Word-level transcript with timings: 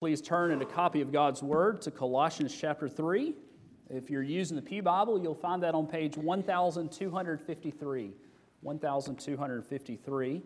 Please 0.00 0.20
turn 0.22 0.50
in 0.50 0.62
a 0.62 0.64
copy 0.64 1.02
of 1.02 1.12
God's 1.12 1.42
Word 1.42 1.82
to 1.82 1.90
Colossians 1.90 2.56
chapter 2.58 2.88
3. 2.88 3.34
If 3.90 4.08
you're 4.08 4.22
using 4.22 4.56
the 4.56 4.62
Pew 4.62 4.82
Bible, 4.82 5.20
you'll 5.20 5.34
find 5.34 5.62
that 5.62 5.74
on 5.74 5.86
page 5.86 6.16
1253. 6.16 8.14
1253. 8.62 10.42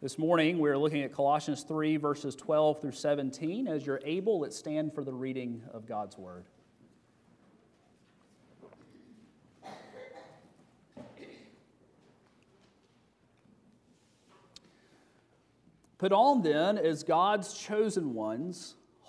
This 0.00 0.16
morning, 0.18 0.58
we're 0.58 0.78
looking 0.78 1.02
at 1.02 1.12
Colossians 1.12 1.64
3, 1.64 1.98
verses 1.98 2.34
12 2.34 2.80
through 2.80 2.92
17. 2.92 3.68
As 3.68 3.84
you're 3.84 4.00
able, 4.06 4.40
let's 4.40 4.56
stand 4.56 4.94
for 4.94 5.04
the 5.04 5.12
reading 5.12 5.60
of 5.74 5.84
God's 5.84 6.16
Word. 6.16 6.46
Put 15.98 16.12
on 16.12 16.40
then 16.40 16.78
as 16.78 17.02
God's 17.02 17.52
chosen 17.52 18.14
ones 18.14 18.76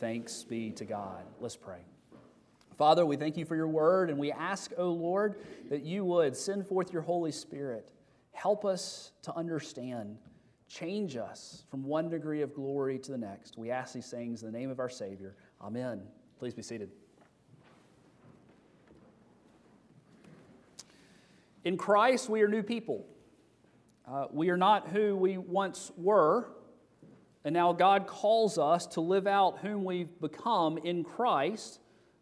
Thanks 0.00 0.44
be 0.44 0.70
to 0.72 0.84
God. 0.84 1.24
Let's 1.40 1.56
pray. 1.56 1.80
Father, 2.76 3.04
we 3.04 3.16
thank 3.16 3.36
you 3.36 3.44
for 3.44 3.56
your 3.56 3.66
word, 3.66 4.10
and 4.10 4.18
we 4.18 4.30
ask, 4.30 4.70
O 4.78 4.84
oh 4.84 4.92
Lord, 4.92 5.40
that 5.68 5.82
you 5.82 6.04
would 6.04 6.36
send 6.36 6.66
forth 6.66 6.92
your 6.92 7.02
Holy 7.02 7.32
Spirit. 7.32 7.90
Help 8.30 8.64
us 8.64 9.10
to 9.22 9.34
understand. 9.34 10.16
Change 10.68 11.16
us 11.16 11.64
from 11.70 11.82
one 11.82 12.08
degree 12.08 12.42
of 12.42 12.54
glory 12.54 12.98
to 13.00 13.10
the 13.10 13.18
next. 13.18 13.58
We 13.58 13.72
ask 13.72 13.94
these 13.94 14.08
things 14.08 14.44
in 14.44 14.52
the 14.52 14.56
name 14.56 14.70
of 14.70 14.78
our 14.78 14.88
Savior. 14.88 15.34
Amen. 15.60 16.02
Please 16.38 16.54
be 16.54 16.62
seated. 16.62 16.90
In 21.64 21.76
Christ, 21.76 22.28
we 22.28 22.42
are 22.42 22.48
new 22.48 22.62
people. 22.62 23.04
Uh, 24.06 24.26
we 24.30 24.50
are 24.50 24.56
not 24.56 24.88
who 24.88 25.16
we 25.16 25.36
once 25.36 25.90
were, 25.96 26.48
and 27.44 27.54
now 27.54 27.72
God 27.72 28.06
calls 28.06 28.58
us 28.58 28.86
to 28.88 29.00
live 29.00 29.26
out 29.26 29.58
whom 29.58 29.84
we've 29.84 30.20
become 30.20 30.78
in 30.78 31.04
Christ 31.04 31.80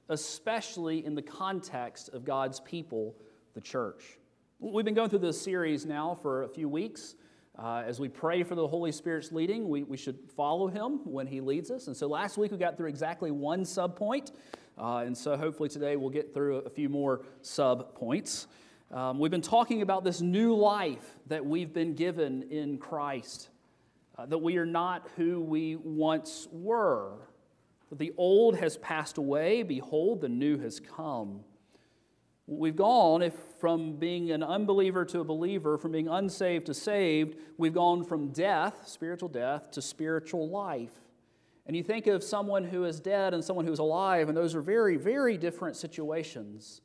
especially 0.09 1.05
in 1.05 1.15
the 1.15 1.23
context 1.23 2.11
of 2.11 2.25
God's 2.25 2.61
people, 2.61 3.17
the 3.55 3.61
church. 3.61 4.19
We've 4.59 4.85
been 4.85 4.95
going 4.95 5.11
through 5.11 5.21
this 5.21 5.41
series 5.41 5.85
now 5.85 6.15
for 6.15 6.45
a 6.45 6.49
few 6.49 6.69
weeks. 6.69 7.17
Uh, 7.59 7.83
as 7.87 7.99
we 7.99 8.09
pray 8.09 8.43
for 8.43 8.55
the 8.55 8.67
Holy 8.67 8.93
Spirit's 8.93 9.33
leading, 9.33 9.69
we, 9.69 9.83
we 9.83 9.97
should 9.97 10.19
follow 10.37 10.69
Him 10.69 11.01
when 11.05 11.27
He 11.27 11.41
leads 11.41 11.71
us. 11.71 11.87
And 11.87 11.97
so 11.97 12.07
last 12.07 12.39
week 12.39 12.53
we 12.53 12.59
got 12.59 12.77
through 12.77 12.89
exactly 12.89 13.31
one 13.31 13.65
sub 13.65 13.97
point. 13.97 14.33
Uh, 14.79 14.99
and 15.07 15.17
so 15.17 15.37
hopefully 15.37 15.69
today 15.69 15.97
we'll 15.97 16.11
get 16.11 16.35
through 16.35 16.59
a 16.59 16.71
few 16.71 16.89
more 16.89 17.23
sub 17.41 17.95
points. 17.95 18.47
Um, 18.93 19.19
we've 19.19 19.31
been 19.31 19.41
talking 19.41 19.83
about 19.83 20.05
this 20.05 20.21
new 20.21 20.55
life 20.55 21.17
that 21.27 21.45
we've 21.45 21.73
been 21.73 21.95
given 21.95 22.45
in 22.45 22.79
Christ, 22.79 23.49
uh, 24.19 24.27
that 24.27 24.39
we 24.39 24.57
are 24.57 24.67
not 24.67 25.09
who 25.17 25.41
we 25.41 25.77
once 25.77 26.49
were. 26.51 27.13
That 27.91 27.99
the 27.99 28.13
old 28.17 28.57
has 28.57 28.77
passed 28.79 29.19
away, 29.19 29.63
behold, 29.63 30.21
the 30.21 30.29
new 30.29 30.59
has 30.59 30.81
come. 30.81 31.41
We've 32.49 32.77
gone 32.77 33.23
if 33.23 33.35
from 33.61 33.97
being 33.97 34.31
an 34.31 34.43
unbeliever 34.43 35.05
to 35.07 35.21
a 35.21 35.25
believer, 35.25 35.79
from 35.79 35.93
being 35.93 36.09
unsaved 36.09 36.67
to 36.67 36.75
saved, 36.75 37.37
we've 37.59 37.75
gone 37.75 38.05
from 38.05 38.29
death, 38.29 38.87
spiritual 38.87 39.29
death, 39.29 39.71
to 39.73 39.83
spiritual 39.83 40.49
life. 40.49 40.93
And 41.67 41.77
you 41.77 41.83
think 41.83 42.07
of 42.07 42.23
someone 42.23 42.63
who 42.63 42.85
is 42.85 43.01
dead 43.01 43.35
and 43.35 43.45
someone 43.45 43.67
who 43.67 43.73
is 43.73 43.81
alive, 43.81 44.29
and 44.29 44.37
those 44.37 44.55
are 44.55 44.61
very, 44.61 44.97
very 44.97 45.37
different 45.37 45.77
situations. 45.77 46.81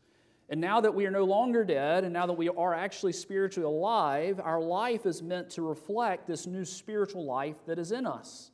And 0.51 0.61
now 0.61 0.81
that 0.81 0.93
we 0.93 1.07
are 1.07 1.11
no 1.11 1.23
longer 1.23 1.63
dead, 1.63 2.03
and 2.03 2.13
now 2.13 2.27
that 2.27 2.33
we 2.33 2.49
are 2.49 2.75
actually 2.75 3.13
spiritually 3.13 3.65
alive, 3.65 4.39
our 4.43 4.61
life 4.61 5.07
is 5.07 5.23
meant 5.23 5.49
to 5.51 5.67
reflect 5.67 6.27
this 6.27 6.45
new 6.45 6.65
spiritual 6.65 7.25
life 7.25 7.55
that 7.65 7.79
is 7.79 7.91
in 7.91 8.05
us 8.05 8.51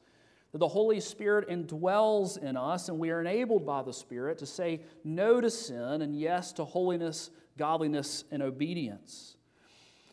that 0.51 0.59
the 0.59 0.67
Holy 0.67 0.99
Spirit 0.99 1.49
indwells 1.49 2.41
in 2.41 2.55
us, 2.55 2.89
and 2.89 2.97
we 2.97 3.09
are 3.09 3.21
enabled 3.21 3.65
by 3.65 3.83
the 3.83 3.93
Spirit 3.93 4.37
to 4.39 4.45
say 4.45 4.81
no 5.03 5.41
to 5.41 5.49
sin 5.49 6.01
and 6.01 6.17
yes 6.17 6.53
to 6.53 6.65
holiness, 6.65 7.31
godliness, 7.57 8.23
and 8.31 8.41
obedience. 8.41 9.35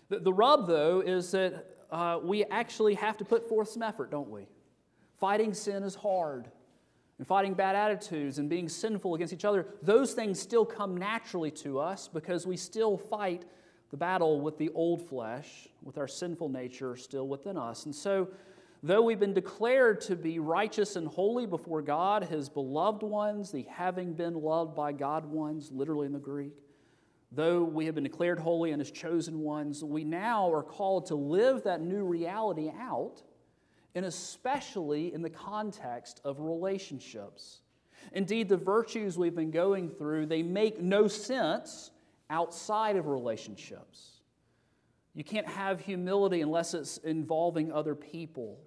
The, 0.09 0.19
the 0.19 0.33
rub, 0.33 0.67
though, 0.67 1.01
is 1.01 1.31
that 1.31 1.67
uh, 1.91 2.19
we 2.23 2.45
actually 2.45 2.95
have 2.95 3.17
to 3.19 3.25
put 3.25 3.49
forth 3.49 3.69
some 3.69 3.83
effort, 3.83 4.11
don't 4.11 4.29
we? 4.29 4.47
Fighting 5.19 5.55
sin 5.55 5.83
is 5.83 5.95
hard. 5.95 6.51
And 7.19 7.27
fighting 7.27 7.55
bad 7.55 7.77
attitudes 7.77 8.39
and 8.39 8.49
being 8.49 8.69
sinful 8.69 9.15
against 9.15 9.33
each 9.33 9.45
other, 9.45 9.67
those 9.83 10.15
things 10.15 10.41
still 10.41 10.65
come 10.65 10.97
naturally 10.97 11.51
to 11.53 11.79
us 11.79 12.09
because 12.09 12.47
we 12.47 12.57
still 12.57 12.97
fight 12.99 13.45
the 13.91 13.97
battle 13.97 14.41
with 14.41 14.59
the 14.59 14.71
old 14.71 15.09
flesh, 15.09 15.69
with 15.83 15.97
our 15.97 16.09
sinful 16.09 16.49
nature 16.49 16.97
still 16.97 17.29
within 17.29 17.57
us. 17.57 17.85
And 17.85 17.95
so, 17.95 18.29
Though 18.87 19.01
we've 19.01 19.19
been 19.19 19.33
declared 19.33 20.03
to 20.03 20.15
be 20.15 20.39
righteous 20.41 20.97
and 20.97 21.09
holy 21.09 21.47
before 21.47 21.81
God, 21.81 22.25
his 22.25 22.51
beloved 22.51 23.03
ones, 23.03 23.51
the 23.51 23.63
having 23.63 24.13
been 24.13 24.35
loved 24.35 24.77
by 24.77 24.93
God 24.93 25.25
ones, 25.25 25.71
literally 25.73 26.05
in 26.05 26.13
the 26.13 26.19
Greek, 26.19 26.53
though 27.33 27.65
we 27.65 27.87
have 27.87 27.95
been 27.95 28.05
declared 28.05 28.39
holy 28.39 28.73
and 28.73 28.81
his 28.83 28.91
chosen 28.91 29.41
ones, 29.41 29.83
we 29.83 30.05
now 30.05 30.53
are 30.53 30.63
called 30.63 31.07
to 31.07 31.15
live 31.15 31.65
that 31.65 31.81
new 31.81 32.05
reality 32.05 32.71
out, 32.79 33.23
and 33.95 34.05
especially 34.05 35.13
in 35.13 35.23
the 35.23 35.31
context 35.31 36.21
of 36.25 36.41
relationships. 36.41 37.61
Indeed, 38.13 38.49
the 38.49 38.57
virtues 38.57 39.17
we've 39.17 39.35
been 39.35 39.51
going 39.51 39.89
through, 39.89 40.27
they 40.27 40.43
make 40.43 40.81
no 40.81 41.09
sense 41.09 41.91
outside 42.29 42.97
of 42.97 43.07
relationships. 43.07 44.21
You 45.15 45.25
can't 45.25 45.47
have 45.47 45.81
humility 45.81 46.41
unless 46.41 46.75
it's 46.75 46.99
involving 46.99 47.73
other 47.73 47.95
people 47.95 48.59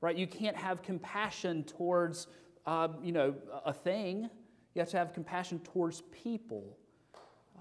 right? 0.00 0.16
You 0.16 0.26
can't 0.26 0.56
have 0.56 0.82
compassion 0.82 1.64
towards, 1.64 2.26
uh, 2.66 2.88
you 3.02 3.12
know, 3.12 3.34
a 3.64 3.72
thing. 3.72 4.30
You 4.74 4.80
have 4.80 4.90
to 4.90 4.98
have 4.98 5.12
compassion 5.12 5.58
towards 5.60 6.02
people. 6.12 6.76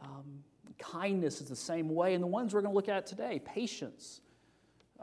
Um, 0.03 0.44
kindness 0.78 1.41
is 1.41 1.50
the 1.50 1.56
same 1.56 1.90
way. 1.90 2.14
And 2.14 2.22
the 2.22 2.28
ones 2.28 2.53
we're 2.53 2.62
going 2.62 2.72
to 2.72 2.75
look 2.75 2.90
at 2.90 3.06
today 3.06 3.41
patience 3.46 4.22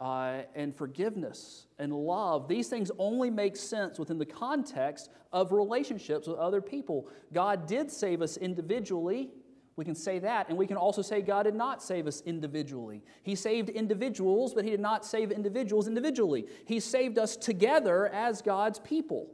uh, 0.00 0.42
and 0.54 0.75
forgiveness 0.75 1.66
and 1.78 1.92
love 1.92 2.48
these 2.48 2.69
things 2.69 2.91
only 2.98 3.30
make 3.30 3.56
sense 3.56 3.98
within 3.98 4.19
the 4.19 4.26
context 4.26 5.10
of 5.32 5.53
relationships 5.53 6.26
with 6.26 6.38
other 6.38 6.60
people. 6.60 7.08
God 7.32 7.66
did 7.66 7.91
save 7.91 8.22
us 8.22 8.36
individually. 8.36 9.31
We 9.76 9.84
can 9.84 9.94
say 9.94 10.19
that, 10.19 10.48
and 10.48 10.58
we 10.58 10.66
can 10.66 10.76
also 10.76 11.00
say 11.00 11.22
God 11.22 11.44
did 11.44 11.55
not 11.55 11.82
save 11.82 12.06
us 12.06 12.22
individually. 12.26 13.02
He 13.22 13.34
saved 13.34 13.70
individuals, 13.70 14.52
but 14.52 14.64
He 14.64 14.70
did 14.70 14.81
not 14.81 15.05
save 15.05 15.31
individuals 15.31 15.88
individually. 15.88 16.46
He 16.67 16.78
saved 16.78 17.19
us 17.19 17.37
together 17.37 18.08
as 18.08 18.43
God's 18.43 18.78
people. 18.81 19.31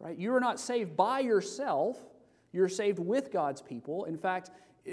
Right? 0.00 0.16
You 0.16 0.34
are 0.34 0.40
not 0.40 0.58
saved 0.58 0.96
by 0.96 1.20
yourself, 1.20 1.96
you're 2.52 2.68
saved 2.68 2.98
with 2.98 3.30
God's 3.30 3.62
people. 3.62 4.04
In 4.06 4.16
fact, 4.16 4.50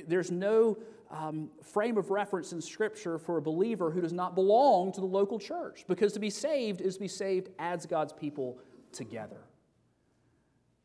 there's 0.07 0.31
no 0.31 0.77
um, 1.11 1.49
frame 1.61 1.97
of 1.97 2.09
reference 2.09 2.51
in 2.51 2.61
Scripture 2.61 3.17
for 3.17 3.37
a 3.37 3.41
believer 3.41 3.91
who 3.91 4.01
does 4.01 4.13
not 4.13 4.35
belong 4.35 4.91
to 4.93 5.01
the 5.01 5.07
local 5.07 5.39
church, 5.39 5.85
because 5.87 6.13
to 6.13 6.19
be 6.19 6.29
saved 6.29 6.81
is 6.81 6.95
to 6.95 6.99
be 6.99 7.07
saved 7.07 7.49
as 7.59 7.85
God's 7.85 8.13
people 8.13 8.59
together. 8.91 9.41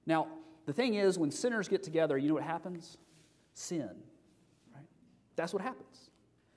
Now, 0.07 0.29
the 0.67 0.73
thing 0.73 0.95
is, 0.95 1.19
when 1.19 1.31
sinners 1.31 1.69
get 1.69 1.83
together, 1.83 2.17
you 2.19 2.29
know 2.29 2.35
what 2.35 2.43
happens? 2.43 2.99
sin. 3.55 3.91
Right? 4.75 4.87
That's 5.37 5.53
what 5.53 5.62
happens. 5.62 6.11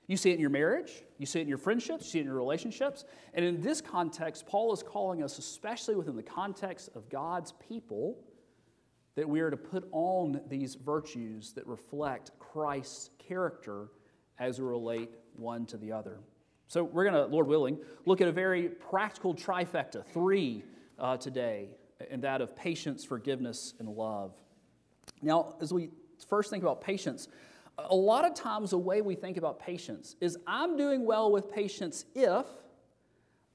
You 0.06 0.16
see 0.18 0.30
it 0.30 0.34
in 0.34 0.40
your 0.40 0.50
marriage, 0.50 1.02
you 1.18 1.24
see 1.24 1.38
it 1.38 1.42
in 1.42 1.48
your 1.48 1.58
friendships, 1.58 2.04
you 2.04 2.10
see 2.10 2.18
it 2.18 2.22
in 2.22 2.26
your 2.26 2.36
relationships. 2.36 3.06
And 3.32 3.42
in 3.44 3.62
this 3.62 3.80
context, 3.80 4.46
Paul 4.46 4.72
is 4.74 4.82
calling 4.82 5.22
us, 5.22 5.38
especially 5.38 5.94
within 5.94 6.14
the 6.14 6.22
context 6.22 6.90
of 6.94 7.08
God's 7.08 7.52
people, 7.52 8.18
that 9.14 9.26
we 9.26 9.40
are 9.40 9.50
to 9.50 9.56
put 9.56 9.88
on 9.92 10.42
these 10.48 10.74
virtues 10.74 11.52
that 11.54 11.66
reflect 11.66 12.32
Christ's 12.54 13.10
character 13.18 13.88
as 14.38 14.60
we 14.60 14.66
relate 14.66 15.10
one 15.34 15.66
to 15.66 15.76
the 15.76 15.90
other. 15.90 16.20
So, 16.68 16.84
we're 16.84 17.02
going 17.02 17.14
to, 17.14 17.26
Lord 17.26 17.48
willing, 17.48 17.78
look 18.06 18.20
at 18.20 18.28
a 18.28 18.32
very 18.32 18.68
practical 18.68 19.34
trifecta, 19.34 20.06
three 20.06 20.62
uh, 20.98 21.16
today, 21.16 21.70
and 22.10 22.22
that 22.22 22.40
of 22.40 22.54
patience, 22.54 23.04
forgiveness, 23.04 23.74
and 23.80 23.88
love. 23.88 24.34
Now, 25.20 25.56
as 25.60 25.72
we 25.72 25.90
first 26.28 26.48
think 26.48 26.62
about 26.62 26.80
patience, 26.80 27.26
a 27.76 27.94
lot 27.94 28.24
of 28.24 28.34
times 28.34 28.70
the 28.70 28.78
way 28.78 29.02
we 29.02 29.16
think 29.16 29.36
about 29.36 29.58
patience 29.58 30.14
is 30.20 30.38
I'm 30.46 30.76
doing 30.76 31.04
well 31.04 31.32
with 31.32 31.50
patience 31.50 32.04
if 32.14 32.46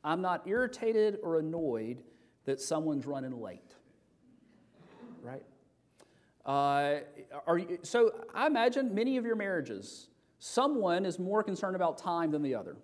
I'm 0.03 0.21
not 0.21 0.45
irritated 0.45 1.19
or 1.23 1.39
annoyed 1.39 2.03
that 2.43 2.59
someone's 2.59 3.05
running 3.05 3.39
late. 3.39 3.75
Right? 5.21 5.43
Uh, 6.45 6.99
are 7.45 7.61
so 7.83 8.11
I 8.33 8.47
imagine 8.47 8.93
many 8.95 9.17
of 9.17 9.25
your 9.25 9.35
marriages, 9.35 10.07
someone 10.39 11.05
is 11.05 11.19
more 11.19 11.43
concerned 11.43 11.75
about 11.75 11.97
time 11.97 12.31
than 12.31 12.41
the 12.41 12.55
other. 12.55 12.77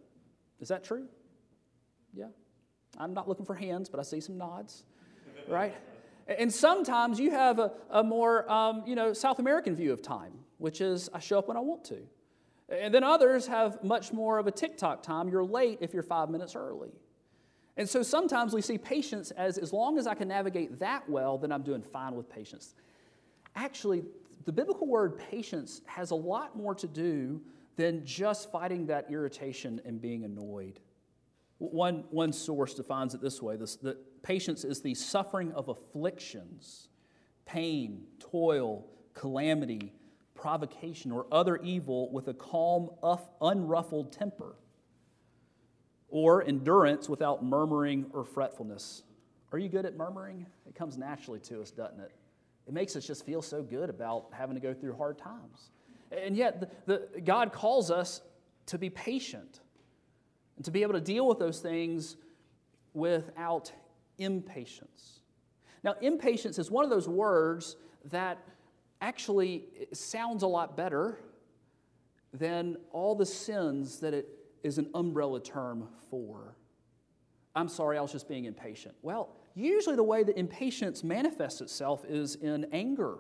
Is 0.60 0.68
that 0.68 0.84
true? 0.84 1.08
Yeah. 2.14 2.28
I'm 2.98 3.14
not 3.14 3.28
looking 3.28 3.46
for 3.46 3.56
hands, 3.56 3.90
but 3.90 4.00
I 4.00 4.04
see 4.04 4.22
some 4.22 4.38
nods, 4.38 4.84
right? 5.48 5.76
And 6.28 6.52
sometimes 6.52 7.20
you 7.20 7.32
have 7.32 7.60
a, 7.60 7.74
a 7.90 8.04
more, 8.04 8.50
um, 8.52 8.84
you 8.86 8.96
know, 8.96 9.14
South 9.14 9.40
American 9.40 9.76
view 9.76 9.94
of 9.94 10.02
time, 10.02 10.34
which 10.58 10.82
is 10.82 11.10
I 11.14 11.20
show 11.20 11.38
up 11.38 11.48
when 11.48 11.58
I 11.58 11.60
want 11.60 11.84
to. 11.86 11.98
And 12.70 12.94
then 12.94 13.04
others 13.04 13.46
have 13.48 13.84
much 13.84 14.12
more 14.12 14.40
of 14.40 14.48
a 14.48 14.52
TikTok 14.52 15.04
time. 15.04 15.30
You're 15.30 15.44
late 15.44 15.80
if 15.82 15.94
you're 15.94 16.04
five 16.04 16.30
minutes 16.30 16.56
early. 16.56 16.94
And 17.78 17.88
so 17.88 18.02
sometimes 18.02 18.54
we 18.54 18.62
see 18.62 18.78
patience 18.78 19.32
as 19.32 19.58
as 19.58 19.74
long 19.74 19.98
as 19.98 20.08
I 20.08 20.14
can 20.16 20.30
navigate 20.30 20.80
that 20.80 21.08
well, 21.10 21.38
then 21.38 21.52
I'm 21.52 21.62
doing 21.62 21.82
fine 21.82 22.16
with 22.16 22.30
patience. 22.30 22.74
Actually, 23.56 24.04
the 24.46 24.52
biblical 24.52 24.88
word 24.88 25.18
patience 25.18 25.82
has 25.86 26.12
a 26.12 26.16
lot 26.16 26.56
more 26.58 26.76
to 26.76 26.88
do 26.88 27.42
than 27.78 28.06
just 28.06 28.52
fighting 28.52 28.86
that 28.88 29.08
irritation 29.10 29.82
and 29.86 30.02
being 30.02 30.24
annoyed. 30.24 30.80
One, 31.58 32.04
one 32.12 32.34
source 32.34 32.74
defines 32.74 33.14
it 33.14 33.22
this 33.22 33.42
way 33.42 33.56
this, 33.56 33.78
that 33.78 34.24
patience 34.24 34.64
is 34.64 34.82
the 34.82 34.94
suffering 34.94 35.52
of 35.54 35.70
afflictions, 35.70 36.90
pain, 37.46 38.04
toil, 38.20 38.86
calamity, 39.14 39.94
provocation, 40.34 41.12
or 41.12 41.26
other 41.32 41.58
evil 41.58 42.12
with 42.12 42.28
a 42.28 42.34
calm, 42.34 42.90
unruffled 43.42 44.12
temper, 44.12 44.56
or 46.10 46.44
endurance 46.44 47.08
without 47.10 47.44
murmuring 47.44 48.06
or 48.14 48.26
fretfulness. 48.26 49.04
Are 49.52 49.58
you 49.58 49.70
good 49.70 49.86
at 49.86 49.96
murmuring? 49.96 50.46
It 50.68 50.76
comes 50.76 50.98
naturally 50.98 51.40
to 51.42 51.62
us, 51.62 51.72
doesn't 51.72 52.00
it? 52.00 52.12
It 52.68 52.74
makes 52.74 52.96
us 52.96 53.06
just 53.06 53.26
feel 53.26 53.42
so 53.42 53.62
good 53.62 53.90
about 53.90 54.28
having 54.32 54.56
to 54.56 54.62
go 54.62 54.74
through 54.74 54.96
hard 54.96 55.18
times. 55.18 55.70
And 56.12 56.36
yet, 56.36 56.60
the, 56.60 56.70
the, 56.86 57.22
God 57.22 57.52
calls 57.52 57.92
us 57.92 58.22
to 58.68 58.78
be 58.78 58.90
patient 58.90 59.60
and 60.56 60.66
to 60.66 60.72
be 60.72 60.82
able 60.82 60.94
to 60.94 61.02
deal 61.02 61.28
with 61.28 61.40
those 61.40 61.60
things 61.60 62.18
without 62.94 63.72
impatience. 64.18 65.20
Now, 65.84 65.96
impatience 66.02 66.58
is 66.58 66.72
one 66.72 66.84
of 66.84 66.90
those 66.90 67.08
words 67.08 67.76
that 68.06 68.40
actually 69.02 69.66
sounds 69.94 70.44
a 70.44 70.48
lot 70.48 70.76
better 70.76 71.20
than 72.34 72.78
all 72.92 73.16
the 73.16 73.26
sins 73.26 74.00
that 74.00 74.14
it 74.14 74.28
is 74.64 74.78
an 74.78 74.90
umbrella 74.96 75.40
term 75.40 75.88
for. 76.10 76.56
I'm 77.56 77.68
sorry, 77.70 77.98
I 77.98 78.02
was 78.02 78.12
just 78.12 78.28
being 78.28 78.46
impatient. 78.46 78.96
Well, 79.02 79.36
usually 79.56 79.96
the 79.96 80.04
way 80.04 80.24
that 80.24 80.38
impatience 80.38 81.04
manifests 81.04 81.62
itself 81.62 82.06
is 82.08 82.36
in 82.36 82.68
anger 82.72 83.16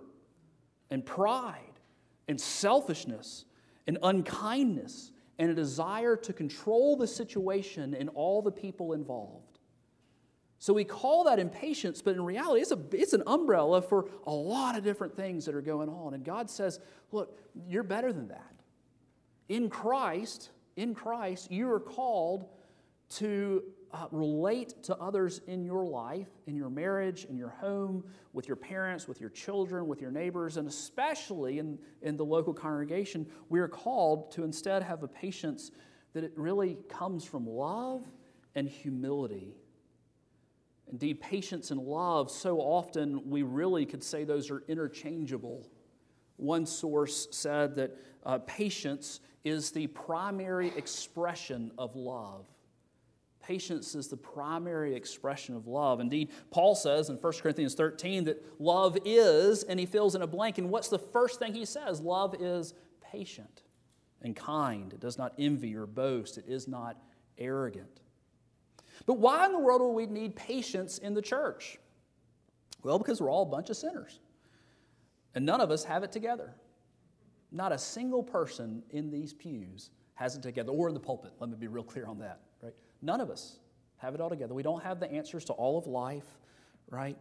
and 0.92 1.06
pride 1.06 1.80
and 2.28 2.40
selfishness 2.40 3.46
and 3.88 3.98
unkindness 4.04 5.12
and 5.40 5.50
a 5.50 5.54
desire 5.54 6.16
to 6.16 6.34
control 6.34 6.96
the 6.96 7.08
situation 7.08 7.94
and 7.94 8.10
all 8.10 8.42
the 8.42 8.52
people 8.52 8.94
involved. 8.94 9.60
So 10.60 10.74
we 10.74 10.84
call 10.84 11.26
that 11.26 11.38
impatience, 11.38 12.02
but 12.02 12.16
in 12.16 12.24
reality, 12.24 12.62
it's, 12.62 12.72
a, 12.72 12.80
it's 12.92 13.14
an 13.14 13.24
umbrella 13.28 13.82
for 13.82 14.10
a 14.26 14.32
lot 14.32 14.78
of 14.78 14.84
different 14.84 15.16
things 15.16 15.46
that 15.46 15.54
are 15.54 15.62
going 15.62 15.90
on. 15.90 16.14
And 16.14 16.24
God 16.24 16.50
says, 16.50 16.80
look, 17.12 17.38
you're 17.68 17.84
better 17.84 18.12
than 18.12 18.30
that. 18.30 18.54
In 19.50 19.70
Christ, 19.70 20.50
in 20.76 20.96
Christ, 20.96 21.52
you 21.52 21.70
are 21.70 21.80
called 21.80 22.48
to 23.10 23.64
uh, 23.92 24.08
relate 24.12 24.84
to 24.84 24.96
others 24.98 25.42
in 25.48 25.64
your 25.64 25.86
life, 25.86 26.28
in 26.48 26.56
your 26.56 26.70
marriage, 26.70 27.26
in 27.26 27.38
your 27.38 27.50
home, 27.50 28.04
with 28.34 28.48
your 28.48 28.56
parents, 28.56 29.08
with 29.08 29.22
your 29.22 29.30
children, 29.30 29.88
with 29.88 30.02
your 30.02 30.12
neighbors, 30.12 30.58
and 30.58 30.68
especially 30.68 31.60
in, 31.60 31.78
in 32.02 32.18
the 32.18 32.26
local 32.26 32.54
congregation, 32.54 33.26
we 33.50 33.60
are 33.60 33.68
called 33.68 34.32
to 34.32 34.44
instead 34.44 34.84
have 34.84 35.04
a 35.04 35.08
patience 35.08 35.72
that 36.14 36.24
it 36.24 36.34
really 36.36 36.78
comes 36.90 37.26
from 37.26 37.48
love 37.48 38.04
and 38.56 38.68
humility. 38.68 39.56
Indeed, 40.92 41.20
patience 41.20 41.72
and 41.72 41.82
love, 41.82 42.30
so 42.30 42.60
often 42.60 43.30
we 43.30 43.44
really 43.44 43.86
could 43.86 44.04
say 44.04 44.24
those 44.24 44.52
are 44.52 44.64
interchangeable. 44.68 45.68
One 46.38 46.66
source 46.66 47.28
said 47.32 47.76
that 47.76 47.98
uh, 48.26 48.40
patience 48.40 49.20
is 49.44 49.72
the 49.72 49.88
primary 49.88 50.70
expression 50.76 51.72
of 51.78 51.96
love. 51.96 52.46
Patience 53.46 53.94
is 53.94 54.08
the 54.08 54.18
primary 54.18 54.96
expression 54.96 55.56
of 55.56 55.68
love. 55.68 56.00
Indeed, 56.00 56.32
Paul 56.50 56.74
says 56.74 57.10
in 57.10 57.18
1 57.18 57.34
Corinthians 57.34 57.76
13 57.76 58.24
that 58.24 58.44
love 58.60 58.98
is, 59.06 59.62
and 59.62 59.80
he 59.80 59.86
fills 59.86 60.16
in 60.16 60.24
a 60.24 60.28
blank. 60.28 60.58
And 60.58 60.72
what's 60.72 60.88
the 60.88 60.98
first 60.98 61.38
thing 61.38 61.54
he 61.54 61.66
says? 61.66 62.02
Love 62.02 62.36
is 62.40 62.74
patient 63.12 63.62
and 64.24 64.36
kind. 64.36 64.92
It 64.94 65.00
does 65.00 65.20
not 65.20 65.34
envy 65.38 65.76
or 65.76 65.86
boast, 65.86 66.40
it 66.40 66.46
is 66.48 66.68
not 66.68 66.98
arrogant. 67.38 68.02
But 69.06 69.20
why 69.20 69.46
in 69.46 69.52
the 69.52 69.60
world 69.60 69.82
would 69.82 69.90
we 69.90 70.08
need 70.08 70.36
patience 70.36 70.98
in 70.98 71.14
the 71.14 71.22
church? 71.22 71.78
Well, 72.82 72.98
because 72.98 73.22
we're 73.22 73.30
all 73.30 73.44
a 73.44 73.46
bunch 73.46 73.70
of 73.70 73.78
sinners. 73.78 74.22
And 75.36 75.46
none 75.46 75.62
of 75.62 75.70
us 75.70 75.84
have 75.84 76.02
it 76.02 76.12
together. 76.12 76.56
Not 77.52 77.72
a 77.72 77.78
single 77.78 78.24
person 78.24 78.82
in 78.90 79.12
these 79.12 79.34
pews 79.34 79.92
has 80.16 80.36
it 80.36 80.42
together, 80.42 80.72
or 80.72 80.88
in 80.88 80.96
the 80.96 81.00
pulpit. 81.00 81.34
Let 81.40 81.52
me 81.52 81.58
be 81.58 81.68
real 81.68 81.84
clear 81.84 82.08
on 82.08 82.18
that. 82.20 82.40
None 83.06 83.22
of 83.22 83.30
us 83.30 83.60
have 83.98 84.16
it 84.16 84.20
all 84.20 84.32
together. 84.32 84.56
We 84.56 84.64
don't 84.64 84.84
have 84.84 85.00
the 85.00 85.10
answers 85.12 85.46
to 85.46 85.54
all 85.54 85.78
of 85.78 85.86
life, 85.86 86.26
right? 86.90 87.16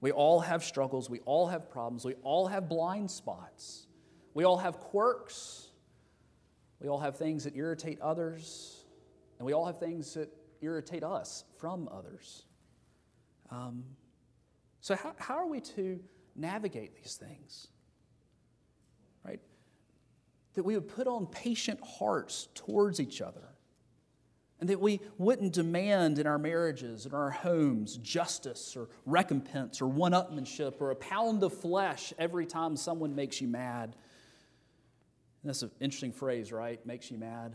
We 0.00 0.12
all 0.12 0.38
have 0.38 0.62
struggles. 0.62 1.10
We 1.10 1.18
all 1.24 1.48
have 1.48 1.68
problems. 1.68 2.04
We 2.04 2.14
all 2.22 2.46
have 2.46 2.68
blind 2.68 3.10
spots. 3.10 3.88
We 4.34 4.44
all 4.44 4.56
have 4.56 4.78
quirks. 4.78 5.70
We 6.78 6.88
all 6.88 7.00
have 7.00 7.16
things 7.16 7.42
that 7.42 7.56
irritate 7.56 8.00
others. 8.00 8.84
And 9.40 9.46
we 9.46 9.52
all 9.52 9.66
have 9.66 9.80
things 9.80 10.14
that 10.14 10.32
irritate 10.60 11.02
us 11.02 11.42
from 11.58 11.88
others. 11.90 12.44
Um, 13.50 13.82
so, 14.80 14.94
how, 14.94 15.12
how 15.18 15.38
are 15.38 15.48
we 15.48 15.60
to 15.60 15.98
navigate 16.36 16.94
these 16.94 17.16
things? 17.16 17.66
Right? 19.24 19.40
That 20.54 20.62
we 20.62 20.74
would 20.74 20.86
put 20.88 21.08
on 21.08 21.26
patient 21.26 21.80
hearts 21.84 22.46
towards 22.54 23.00
each 23.00 23.20
other 23.20 23.55
and 24.60 24.70
that 24.70 24.80
we 24.80 25.00
wouldn't 25.18 25.52
demand 25.52 26.18
in 26.18 26.26
our 26.26 26.38
marriages, 26.38 27.04
in 27.04 27.12
our 27.12 27.30
homes, 27.30 27.98
justice 27.98 28.74
or 28.76 28.88
recompense 29.04 29.82
or 29.82 29.86
one 29.86 30.12
upmanship 30.12 30.80
or 30.80 30.90
a 30.90 30.96
pound 30.96 31.42
of 31.42 31.52
flesh 31.52 32.12
every 32.18 32.46
time 32.46 32.76
someone 32.76 33.14
makes 33.14 33.40
you 33.40 33.48
mad. 33.48 33.94
And 35.42 35.50
that's 35.50 35.62
an 35.62 35.70
interesting 35.80 36.12
phrase, 36.12 36.52
right? 36.52 36.84
Makes 36.86 37.10
you 37.10 37.18
mad. 37.18 37.54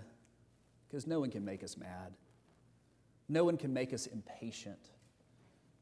Because 0.88 1.08
no 1.08 1.20
one 1.20 1.32
can 1.32 1.44
make 1.46 1.64
us 1.64 1.78
mad, 1.78 2.14
no 3.30 3.46
one 3.46 3.58
can 3.58 3.74
make 3.74 3.94
us 3.94 4.08
impatient. 4.08 4.90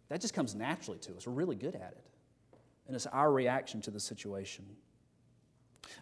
That 0.10 0.22
just 0.22 0.34
comes 0.34 0.56
naturally 0.56 1.00
to 1.00 1.16
us. 1.16 1.28
We're 1.28 1.34
really 1.34 1.56
good 1.56 1.76
at 1.76 1.94
it. 1.98 2.06
And 2.88 2.96
it's 2.96 3.08
our 3.08 3.32
reaction 3.32 3.82
to 3.82 3.92
the 3.92 4.00
situation. 4.00 4.66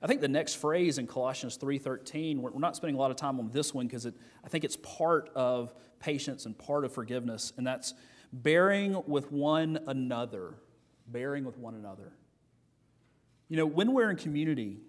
I 0.02 0.08
think 0.08 0.22
the 0.22 0.28
next 0.28 0.56
phrase 0.56 0.98
in 0.98 1.08
Colossians 1.08 1.58
3:13, 1.58 2.42
we're 2.42 2.52
not 2.58 2.76
spending 2.76 2.96
a 2.96 3.00
lot 3.00 3.12
of 3.12 3.18
time 3.18 3.40
on 3.40 3.50
this 3.50 3.74
one 3.74 3.88
because 3.88 4.06
I 4.06 4.48
think 4.50 4.64
it's 4.64 4.78
part 4.78 5.30
of 5.36 5.74
patience 6.00 6.46
and 6.46 6.58
part 6.58 6.86
of 6.86 6.94
forgiveness, 6.94 7.54
and 7.58 7.66
that's 7.66 7.94
bearing 8.32 9.02
with 9.08 9.32
one 9.32 9.80
another. 9.88 10.56
Bearing 11.08 11.46
with 11.46 11.58
one 11.58 11.76
another. 11.76 12.14
You 13.48 13.58
know, 13.58 13.66
when 13.66 13.94
we're 13.94 14.10
in 14.10 14.18
community, 14.18 14.82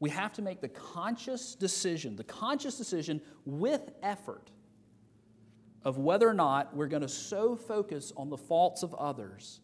we 0.00 0.10
have 0.10 0.32
to 0.34 0.42
make 0.42 0.60
the 0.60 0.68
conscious 0.68 1.54
decision, 1.54 2.14
the 2.14 2.24
conscious 2.24 2.76
decision 2.76 3.20
with 3.44 3.90
effort 4.02 4.50
of 5.82 5.98
whether 5.98 6.28
or 6.28 6.34
not 6.34 6.76
we're 6.76 6.88
going 6.88 7.02
to 7.02 7.08
so 7.08 7.56
focus 7.56 8.12
on 8.16 8.28
the 8.28 8.36
faults 8.36 8.82
of 8.82 8.94
others 8.94 9.60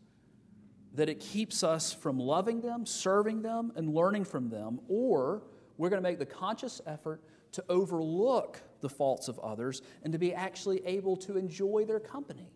that 0.95 1.09
it 1.09 1.21
keeps 1.21 1.63
us 1.63 1.93
from 1.93 2.19
loving 2.19 2.61
them, 2.61 2.87
serving 2.87 3.43
them, 3.43 3.73
and 3.77 3.93
learning 3.93 4.25
from 4.25 4.49
them, 4.49 4.81
or 4.89 5.43
we're 5.77 5.91
going 5.91 6.03
to 6.03 6.09
make 6.09 6.19
the 6.19 6.27
conscious 6.27 6.81
effort 6.87 7.23
to 7.53 7.65
overlook 7.69 8.63
the 8.81 8.89
faults 8.89 9.29
of 9.29 9.39
others 9.41 9.83
and 10.03 10.13
to 10.13 10.19
be 10.19 10.33
actually 10.33 10.85
able 10.87 11.17
to 11.17 11.37
enjoy 11.37 11.85
their 11.85 12.01
company. 12.01 12.51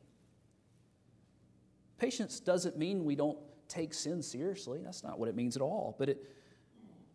Patience 1.98 2.38
doesn't 2.40 2.78
mean 2.78 3.04
we 3.04 3.16
don't 3.16 3.38
take 3.68 3.92
sin 3.92 4.22
seriously. 4.22 4.80
That's 4.84 5.02
not 5.02 5.18
what 5.18 5.28
it 5.28 5.34
means 5.34 5.56
at 5.56 5.62
all. 5.62 5.96
But 5.98 6.08
it, 6.10 6.24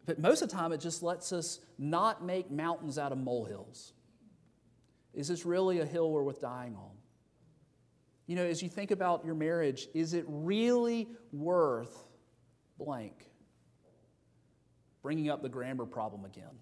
But 0.05 0.19
most 0.19 0.41
of 0.41 0.49
the 0.49 0.55
time, 0.55 0.71
it 0.73 0.81
just 0.81 1.03
lets 1.03 1.31
us 1.31 1.59
not 1.77 2.23
make 2.23 2.51
mountains 2.51 2.97
out 2.97 3.11
of 3.11 3.17
molehills. 3.17 3.93
Is 5.13 5.27
this 5.27 5.45
really 5.45 5.79
a 5.79 5.85
hill 5.85 6.11
we're 6.11 6.23
worth 6.23 6.41
dying 6.41 6.75
on? 6.75 6.92
You 8.27 8.35
know, 8.35 8.45
as 8.45 8.61
you 8.61 8.69
think 8.69 8.91
about 8.91 9.25
your 9.25 9.35
marriage, 9.35 9.87
is 9.93 10.13
it 10.13 10.25
really 10.27 11.09
worth 11.31 12.05
blank? 12.77 13.29
Bringing 15.01 15.29
up 15.29 15.41
the 15.41 15.49
grammar 15.49 15.85
problem 15.85 16.23
again, 16.23 16.55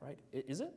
right? 0.00 0.18
Is 0.32 0.60
it? 0.60 0.72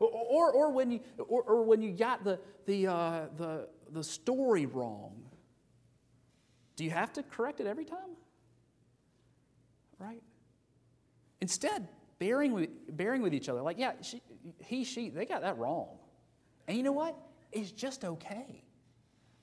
Or, 0.00 0.52
or, 0.52 0.70
when, 0.70 0.92
you, 0.92 1.00
or, 1.18 1.42
or, 1.42 1.64
when 1.64 1.82
you 1.82 1.90
got 1.90 2.22
the, 2.22 2.38
the, 2.66 2.86
uh, 2.86 3.26
the, 3.36 3.68
the 3.90 4.04
story 4.04 4.64
wrong, 4.64 5.24
do 6.76 6.84
you 6.84 6.90
have 6.90 7.12
to 7.14 7.24
correct 7.24 7.58
it 7.58 7.66
every 7.66 7.84
time? 7.84 8.16
Right? 9.98 10.22
Instead, 11.40 11.88
bearing 12.20 12.52
with, 12.52 12.70
bearing 12.96 13.22
with 13.22 13.34
each 13.34 13.48
other, 13.48 13.60
like, 13.60 13.78
yeah, 13.78 13.94
she, 14.00 14.22
he, 14.64 14.84
she, 14.84 15.10
they 15.10 15.26
got 15.26 15.42
that 15.42 15.58
wrong. 15.58 15.98
And 16.68 16.76
you 16.76 16.84
know 16.84 16.92
what? 16.92 17.16
It's 17.50 17.72
just 17.72 18.04
okay. 18.04 18.62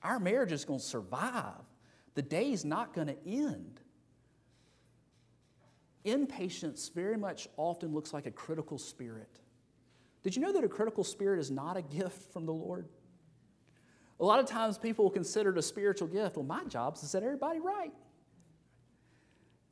Our 0.06 0.20
marriage 0.20 0.52
is 0.52 0.64
going 0.64 0.78
to 0.78 0.84
survive. 0.84 1.64
The 2.14 2.22
day 2.22 2.52
is 2.52 2.64
not 2.64 2.94
going 2.94 3.08
to 3.08 3.16
end. 3.26 3.80
Impatience 6.04 6.88
very 6.94 7.16
much 7.16 7.48
often 7.56 7.92
looks 7.92 8.14
like 8.14 8.26
a 8.26 8.30
critical 8.30 8.78
spirit. 8.78 9.40
Did 10.22 10.36
you 10.36 10.42
know 10.42 10.52
that 10.52 10.62
a 10.62 10.68
critical 10.68 11.02
spirit 11.02 11.40
is 11.40 11.50
not 11.50 11.76
a 11.76 11.82
gift 11.82 12.32
from 12.32 12.46
the 12.46 12.52
Lord? 12.52 12.88
A 14.20 14.24
lot 14.24 14.38
of 14.38 14.46
times 14.46 14.78
people 14.78 15.06
will 15.06 15.10
consider 15.10 15.50
it 15.50 15.58
a 15.58 15.62
spiritual 15.62 16.06
gift. 16.06 16.36
Well, 16.36 16.46
my 16.46 16.62
job 16.66 16.94
is 16.94 17.00
to 17.00 17.06
set 17.06 17.24
everybody 17.24 17.58
right. 17.58 17.92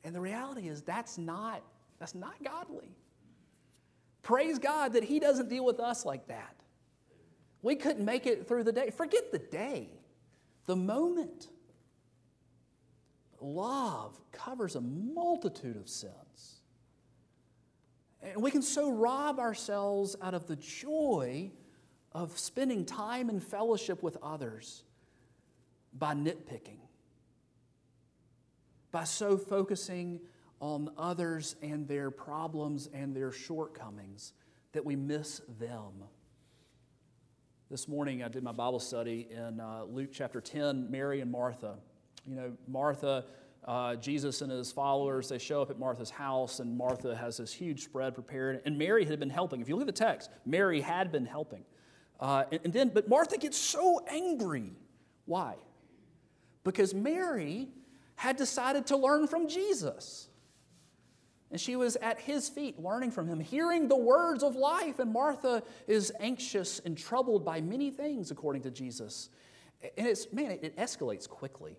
And 0.03 0.13
the 0.13 0.19
reality 0.19 0.67
is 0.67 0.81
that's 0.81 1.17
not, 1.17 1.63
that's 1.97 2.13
not 2.13 2.33
godly. 2.43 2.89
Praise 4.21 4.59
God 4.59 4.91
that 4.93 5.05
He 5.05 5.21
doesn't 5.21 5.47
deal 5.47 5.63
with 5.63 5.79
us 5.79 6.03
like 6.03 6.27
that. 6.27 6.57
We 7.61 7.77
couldn't 7.77 8.03
make 8.03 8.27
it 8.27 8.49
through 8.49 8.65
the 8.65 8.73
day. 8.73 8.89
Forget 8.89 9.31
the 9.31 9.39
day, 9.39 9.94
the 10.65 10.75
moment. 10.75 11.47
Love 13.41 14.19
covers 14.31 14.75
a 14.75 14.81
multitude 14.81 15.75
of 15.77 15.87
sins. 15.87 16.61
And 18.21 18.41
we 18.41 18.49
can 18.49 18.61
so 18.61 18.89
rob 18.91 19.39
ourselves 19.39 20.15
out 20.21 20.33
of 20.33 20.47
the 20.47 20.55
joy 20.55 21.51
of 22.11 22.37
spending 22.39 22.85
time 22.85 23.29
in 23.29 23.39
fellowship 23.39 24.01
with 24.01 24.17
others 24.23 24.83
by 25.93 26.13
nitpicking, 26.13 26.79
by 28.91 29.03
so 29.03 29.37
focusing 29.37 30.21
on 30.59 30.89
others 30.97 31.55
and 31.61 31.87
their 31.87 32.09
problems 32.09 32.89
and 32.93 33.15
their 33.15 33.31
shortcomings 33.31 34.33
that 34.71 34.83
we 34.83 34.95
miss 34.95 35.41
them. 35.59 36.03
This 37.71 37.87
morning 37.87 38.21
I 38.21 38.27
did 38.27 38.43
my 38.43 38.51
Bible 38.51 38.79
study 38.79 39.27
in 39.31 39.59
uh, 39.59 39.85
Luke 39.89 40.11
chapter 40.13 40.39
10, 40.39 40.91
Mary 40.91 41.21
and 41.21 41.31
Martha. 41.31 41.77
You 42.23 42.35
know, 42.35 42.51
Martha, 42.67 43.25
uh, 43.67 43.95
Jesus 43.95 44.43
and 44.43 44.51
his 44.51 44.71
followers, 44.71 45.29
they 45.29 45.39
show 45.39 45.63
up 45.63 45.71
at 45.71 45.79
Martha's 45.79 46.11
house, 46.11 46.59
and 46.59 46.77
Martha 46.77 47.15
has 47.15 47.37
this 47.37 47.51
huge 47.51 47.83
spread 47.83 48.13
prepared. 48.13 48.61
And 48.65 48.77
Mary 48.77 49.03
had 49.03 49.19
been 49.19 49.31
helping. 49.31 49.61
If 49.61 49.67
you 49.67 49.75
look 49.77 49.87
at 49.87 49.95
the 49.95 50.03
text, 50.05 50.29
Mary 50.45 50.79
had 50.79 51.11
been 51.11 51.25
helping. 51.25 51.63
Uh, 52.19 52.43
and, 52.51 52.61
and 52.65 52.71
then, 52.71 52.89
but 52.89 53.09
Martha 53.09 53.35
gets 53.35 53.57
so 53.57 53.99
angry. 54.07 54.71
Why? 55.25 55.55
Because 56.63 56.93
Mary 56.93 57.69
had 58.15 58.35
decided 58.37 58.85
to 58.87 58.95
learn 58.95 59.25
from 59.25 59.47
Jesus. 59.47 60.27
And 61.51 61.61
she 61.61 61.75
was 61.75 61.95
at 61.97 62.19
his 62.19 62.49
feet, 62.49 62.79
learning 62.79 63.11
from 63.11 63.27
him, 63.27 63.39
hearing 63.39 63.87
the 63.87 63.95
words 63.95 64.43
of 64.43 64.55
life. 64.55 64.99
And 64.99 65.13
Martha 65.13 65.63
is 65.87 66.11
anxious 66.19 66.79
and 66.79 66.97
troubled 66.97 67.45
by 67.45 67.61
many 67.61 67.91
things, 67.91 68.31
according 68.31 68.63
to 68.63 68.71
Jesus. 68.71 69.29
And 69.97 70.07
it's, 70.07 70.31
man, 70.33 70.51
it, 70.51 70.75
escalates 70.77 71.29
quickly. 71.29 71.77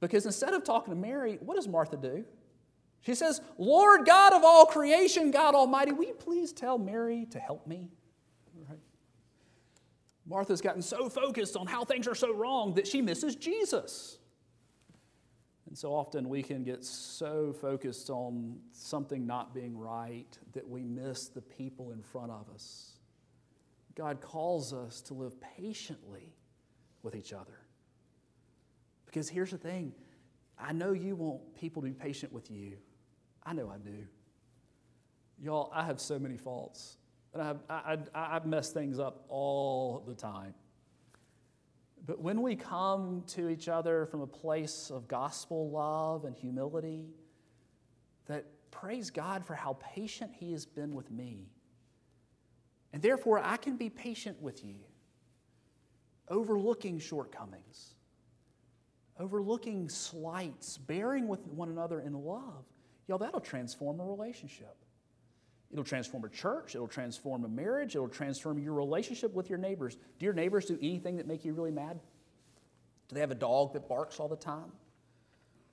Because 0.00 0.26
instead 0.26 0.54
of 0.54 0.64
talking 0.64 0.94
to 0.94 1.00
Mary, 1.00 1.38
what 1.40 1.56
does 1.56 1.68
Martha 1.68 1.96
do? 1.96 2.24
She 3.02 3.14
says, 3.14 3.40
Lord 3.58 4.06
God 4.06 4.32
of 4.32 4.42
all 4.42 4.64
creation, 4.64 5.30
God 5.30 5.54
Almighty, 5.54 5.92
will 5.92 6.06
you 6.06 6.14
please 6.14 6.52
tell 6.52 6.78
Mary 6.78 7.26
to 7.30 7.38
help 7.38 7.66
me? 7.66 7.90
Martha's 10.26 10.60
gotten 10.60 10.82
so 10.82 11.08
focused 11.08 11.56
on 11.56 11.66
how 11.66 11.84
things 11.84 12.08
are 12.08 12.14
so 12.14 12.32
wrong 12.32 12.74
that 12.74 12.86
she 12.86 13.02
misses 13.02 13.36
Jesus. 13.36 14.18
And 15.74 15.78
so 15.80 15.92
often 15.92 16.28
we 16.28 16.40
can 16.40 16.62
get 16.62 16.84
so 16.84 17.52
focused 17.52 18.08
on 18.08 18.60
something 18.70 19.26
not 19.26 19.52
being 19.52 19.76
right 19.76 20.38
that 20.52 20.68
we 20.68 20.84
miss 20.84 21.26
the 21.26 21.40
people 21.40 21.90
in 21.90 22.00
front 22.00 22.30
of 22.30 22.46
us. 22.54 22.92
God 23.96 24.20
calls 24.20 24.72
us 24.72 25.00
to 25.00 25.14
live 25.14 25.34
patiently 25.56 26.32
with 27.02 27.16
each 27.16 27.32
other. 27.32 27.58
Because 29.04 29.28
here's 29.28 29.50
the 29.50 29.58
thing 29.58 29.92
I 30.56 30.72
know 30.72 30.92
you 30.92 31.16
want 31.16 31.56
people 31.56 31.82
to 31.82 31.88
be 31.88 31.92
patient 31.92 32.32
with 32.32 32.52
you. 32.52 32.76
I 33.42 33.52
know 33.52 33.68
I 33.68 33.78
do. 33.78 34.06
Y'all, 35.42 35.72
I 35.74 35.84
have 35.86 36.00
so 36.00 36.20
many 36.20 36.36
faults. 36.36 36.98
And 37.32 37.42
I, 37.42 37.54
I, 37.68 37.98
I, 38.14 38.20
I 38.36 38.40
mess 38.44 38.70
things 38.70 39.00
up 39.00 39.24
all 39.28 40.04
the 40.06 40.14
time. 40.14 40.54
But 42.06 42.20
when 42.20 42.42
we 42.42 42.54
come 42.54 43.24
to 43.28 43.48
each 43.48 43.68
other 43.68 44.06
from 44.06 44.20
a 44.20 44.26
place 44.26 44.90
of 44.90 45.08
gospel 45.08 45.70
love 45.70 46.24
and 46.24 46.36
humility, 46.36 47.06
that 48.26 48.44
praise 48.70 49.10
God 49.10 49.44
for 49.44 49.54
how 49.54 49.78
patient 49.80 50.32
He 50.34 50.52
has 50.52 50.66
been 50.66 50.94
with 50.94 51.10
me. 51.10 51.48
And 52.92 53.02
therefore, 53.02 53.40
I 53.42 53.56
can 53.56 53.76
be 53.76 53.88
patient 53.88 54.40
with 54.40 54.64
you, 54.64 54.76
overlooking 56.28 56.98
shortcomings, 56.98 57.94
overlooking 59.18 59.88
slights, 59.88 60.76
bearing 60.76 61.26
with 61.26 61.46
one 61.46 61.70
another 61.70 62.00
in 62.00 62.12
love. 62.12 62.64
Y'all, 63.08 63.18
that'll 63.18 63.40
transform 63.40 64.00
a 64.00 64.04
relationship. 64.04 64.76
It'll 65.72 65.84
transform 65.84 66.24
a 66.24 66.28
church, 66.28 66.74
it'll 66.74 66.86
transform 66.86 67.44
a 67.44 67.48
marriage, 67.48 67.96
it'll 67.96 68.08
transform 68.08 68.58
your 68.58 68.74
relationship 68.74 69.34
with 69.34 69.50
your 69.50 69.58
neighbors. 69.58 69.96
Do 70.18 70.24
your 70.24 70.34
neighbors 70.34 70.66
do 70.66 70.78
anything 70.80 71.16
that 71.16 71.26
make 71.26 71.44
you 71.44 71.52
really 71.52 71.72
mad? 71.72 71.98
Do 73.08 73.14
they 73.14 73.20
have 73.20 73.32
a 73.32 73.36
dog 73.36 73.72
that 73.72 73.88
barks 73.88 74.20
all 74.20 74.28
the 74.28 74.36
time? 74.36 74.70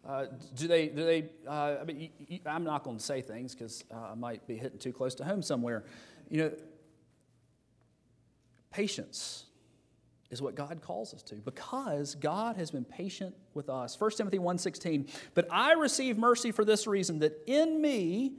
Uh, 0.07 0.25
do 0.55 0.67
they, 0.67 0.87
do 0.87 1.05
they 1.05 1.29
uh, 1.47 1.75
I 1.79 1.83
mean, 1.83 1.99
you, 1.99 2.09
you, 2.27 2.39
I'm 2.47 2.63
not 2.63 2.83
going 2.83 2.97
to 2.97 3.03
say 3.03 3.21
things 3.21 3.53
because 3.53 3.83
uh, 3.93 4.11
I 4.11 4.15
might 4.15 4.47
be 4.47 4.57
hitting 4.57 4.79
too 4.79 4.91
close 4.91 5.13
to 5.15 5.23
home 5.23 5.43
somewhere. 5.43 5.83
You 6.29 6.37
know, 6.37 6.51
patience 8.71 9.45
is 10.31 10.41
what 10.41 10.55
God 10.55 10.81
calls 10.81 11.13
us 11.13 11.21
to 11.23 11.35
because 11.35 12.15
God 12.15 12.55
has 12.55 12.71
been 12.71 12.85
patient 12.85 13.35
with 13.53 13.69
us. 13.69 13.99
1 13.99 14.11
Timothy 14.11 14.39
1:16, 14.39 15.07
but 15.35 15.47
I 15.51 15.73
receive 15.73 16.17
mercy 16.17 16.51
for 16.51 16.65
this 16.65 16.87
reason 16.87 17.19
that 17.19 17.37
in 17.45 17.79
me 17.79 18.33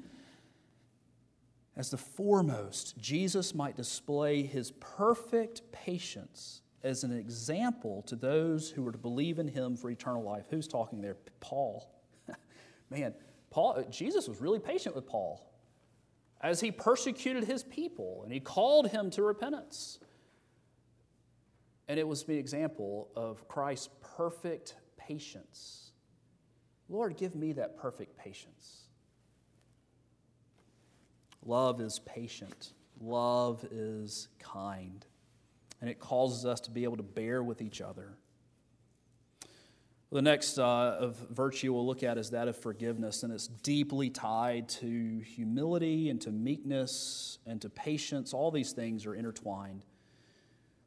as 1.76 1.90
the 1.90 1.96
foremost, 1.96 2.98
Jesus 2.98 3.54
might 3.54 3.76
display 3.76 4.42
his 4.42 4.72
perfect 4.72 5.62
patience 5.72 6.62
as 6.82 7.04
an 7.04 7.12
example 7.12 8.02
to 8.02 8.16
those 8.16 8.70
who 8.70 8.82
were 8.82 8.92
to 8.92 8.98
believe 8.98 9.38
in 9.38 9.48
him 9.48 9.76
for 9.76 9.90
eternal 9.90 10.22
life. 10.22 10.46
Who's 10.50 10.68
talking 10.68 11.00
there? 11.00 11.16
Paul. 11.40 11.88
Man, 12.90 13.14
Paul, 13.50 13.84
Jesus 13.90 14.28
was 14.28 14.40
really 14.40 14.58
patient 14.58 14.94
with 14.94 15.06
Paul 15.06 15.48
as 16.40 16.60
he 16.60 16.70
persecuted 16.70 17.44
his 17.44 17.62
people 17.62 18.22
and 18.24 18.32
he 18.32 18.40
called 18.40 18.88
him 18.88 19.10
to 19.10 19.22
repentance. 19.22 19.98
And 21.88 21.98
it 21.98 22.06
was 22.06 22.24
the 22.24 22.36
example 22.36 23.08
of 23.16 23.46
Christ's 23.48 23.88
perfect 24.16 24.76
patience. 24.96 25.92
Lord, 26.88 27.16
give 27.16 27.34
me 27.34 27.52
that 27.54 27.76
perfect 27.76 28.16
patience. 28.18 28.81
Love 31.44 31.80
is 31.80 31.98
patient, 32.00 32.72
love 33.00 33.64
is 33.70 34.28
kind, 34.38 35.04
and 35.80 35.90
it 35.90 35.98
causes 35.98 36.46
us 36.46 36.60
to 36.60 36.70
be 36.70 36.84
able 36.84 36.96
to 36.96 37.02
bear 37.02 37.42
with 37.42 37.60
each 37.60 37.80
other. 37.80 38.16
The 40.12 40.22
next 40.22 40.58
uh, 40.58 40.96
of 41.00 41.16
virtue 41.30 41.72
we'll 41.72 41.86
look 41.86 42.02
at 42.02 42.18
is 42.18 42.30
that 42.30 42.46
of 42.46 42.56
forgiveness, 42.56 43.22
and 43.22 43.32
it's 43.32 43.48
deeply 43.48 44.10
tied 44.10 44.68
to 44.68 45.20
humility 45.20 46.10
and 46.10 46.20
to 46.20 46.30
meekness 46.30 47.38
and 47.46 47.60
to 47.62 47.70
patience. 47.70 48.34
All 48.34 48.50
these 48.50 48.72
things 48.72 49.06
are 49.06 49.14
intertwined. 49.14 49.86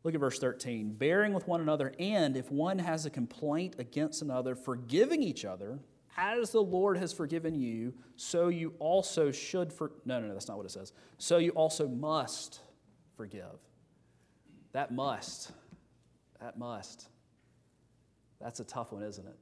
Look 0.04 0.14
at 0.14 0.20
verse 0.20 0.38
13. 0.38 0.94
Bearing 0.94 1.34
with 1.34 1.48
one 1.48 1.60
another, 1.60 1.92
and 1.98 2.38
if 2.38 2.52
one 2.52 2.78
has 2.78 3.08
a 3.08 3.10
complaint 3.10 3.76
against 3.80 4.22
another, 4.22 4.56
forgiving 4.56 5.24
each 5.24 5.44
other 5.44 5.80
as 6.18 6.52
the 6.52 6.62
Lord 6.62 6.98
has 6.98 7.12
forgiven 7.12 7.56
you, 7.56 7.94
so 8.16 8.48
you 8.48 8.74
also 8.80 9.32
should 9.32 9.72
for 9.72 9.92
no, 10.06 10.20
no, 10.20 10.28
no, 10.28 10.34
that's 10.34 10.48
not 10.48 10.58
what 10.58 10.66
it 10.66 10.72
says. 10.72 10.94
So 11.18 11.38
you 11.38 11.52
also 11.52 11.88
must 11.88 12.60
forgive. 13.18 13.60
That 14.72 14.92
must. 14.92 15.52
That 16.42 16.58
must. 16.58 17.08
That's 18.42 18.60
a 18.60 18.64
tough 18.66 18.92
one, 18.92 19.04
isn't 19.04 19.26
it? 19.26 19.38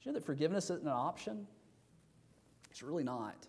Do 0.00 0.08
you 0.08 0.12
know 0.12 0.18
that 0.18 0.24
forgiveness 0.24 0.64
isn't 0.64 0.82
an 0.82 0.88
option? 0.88 1.46
It's 2.70 2.82
really 2.82 3.04
not. 3.04 3.46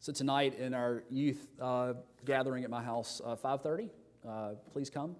So 0.00 0.12
tonight 0.12 0.58
in 0.58 0.74
our 0.74 1.04
youth 1.10 1.46
uh, 1.60 1.94
gathering 2.24 2.64
at 2.64 2.70
my 2.70 2.82
house, 2.82 3.20
uh, 3.24 3.36
5:30, 3.36 3.90
uh, 4.28 4.54
please 4.72 4.90
come. 4.90 5.14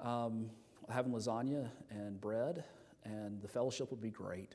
Um, 0.00 0.50
having 0.88 1.12
lasagna 1.12 1.68
and 1.90 2.20
bread, 2.20 2.64
and 3.06 3.40
the 3.40 3.48
fellowship 3.48 3.90
would 3.90 4.00
be 4.00 4.10
great. 4.10 4.54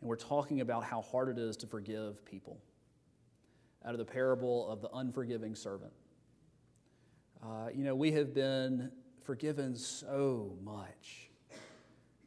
And 0.00 0.08
we're 0.08 0.16
talking 0.16 0.60
about 0.60 0.84
how 0.84 1.00
hard 1.00 1.28
it 1.28 1.38
is 1.38 1.56
to 1.58 1.66
forgive 1.66 2.24
people 2.24 2.58
out 3.84 3.92
of 3.92 3.98
the 3.98 4.04
parable 4.04 4.68
of 4.68 4.80
the 4.80 4.90
unforgiving 4.92 5.54
servant. 5.54 5.92
Uh, 7.42 7.68
you 7.72 7.84
know, 7.84 7.94
we 7.94 8.10
have 8.12 8.34
been 8.34 8.90
forgiven 9.22 9.76
so 9.76 10.56
much. 10.64 11.30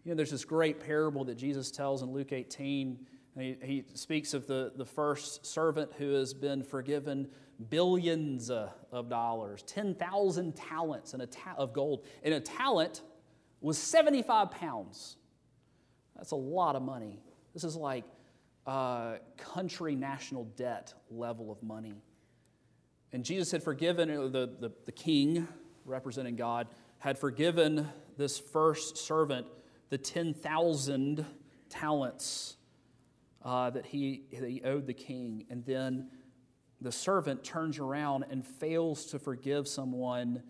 You 0.05 0.11
know, 0.11 0.15
there's 0.15 0.31
this 0.31 0.45
great 0.45 0.79
parable 0.79 1.25
that 1.25 1.35
Jesus 1.35 1.71
tells 1.71 2.01
in 2.01 2.11
Luke 2.11 2.31
18. 2.31 3.05
He, 3.37 3.57
he, 3.61 3.83
speaks 3.93 4.33
of 4.33 4.47
the, 4.47 4.71
the 4.75 4.85
first 4.85 5.45
servant 5.45 5.91
who 5.97 6.13
has 6.13 6.33
been 6.33 6.63
forgiven 6.63 7.27
billions 7.69 8.49
uh, 8.49 8.69
of 8.91 9.09
dollars, 9.09 9.63
10,000 9.63 10.55
talents 10.55 11.13
in 11.13 11.21
a 11.21 11.27
ta- 11.27 11.55
of 11.57 11.73
gold. 11.73 12.05
And 12.23 12.33
a 12.33 12.39
talent 12.39 13.01
was 13.61 13.77
75 13.77 14.51
pounds. 14.51 15.17
That's 16.19 16.31
a 16.31 16.35
lot 16.35 16.75
of 16.75 16.81
money. 16.81 17.21
This 17.53 17.63
is 17.63 17.77
like 17.77 18.03
uh, 18.67 19.15
country 19.37 19.95
national 19.95 20.43
debt 20.57 20.93
level 21.09 21.49
of 21.49 21.63
money. 21.63 21.95
And 23.13 23.23
Jesus 23.23 23.51
had 23.51 23.63
forgiven, 23.63 24.09
the, 24.09 24.49
the, 24.59 24.71
the 24.85 24.91
king 24.91 25.47
representing 25.85 26.35
God, 26.35 26.67
had 26.99 27.17
forgiven 27.17 27.87
this 28.17 28.37
first 28.37 28.97
servant 28.97 29.47
the 29.89 29.97
10,000 29.97 31.25
talents 31.69 32.57
uh, 33.41 33.69
that, 33.69 33.85
he, 33.85 34.23
that 34.33 34.49
he 34.49 34.61
owed 34.63 34.87
the 34.87 34.93
king. 34.93 35.45
And 35.49 35.65
then 35.65 36.09
the 36.81 36.91
servant 36.91 37.45
turns 37.45 37.79
around 37.79 38.25
and 38.29 38.45
fails 38.45 39.05
to 39.07 39.19
forgive 39.19 39.69
someone 39.69 40.43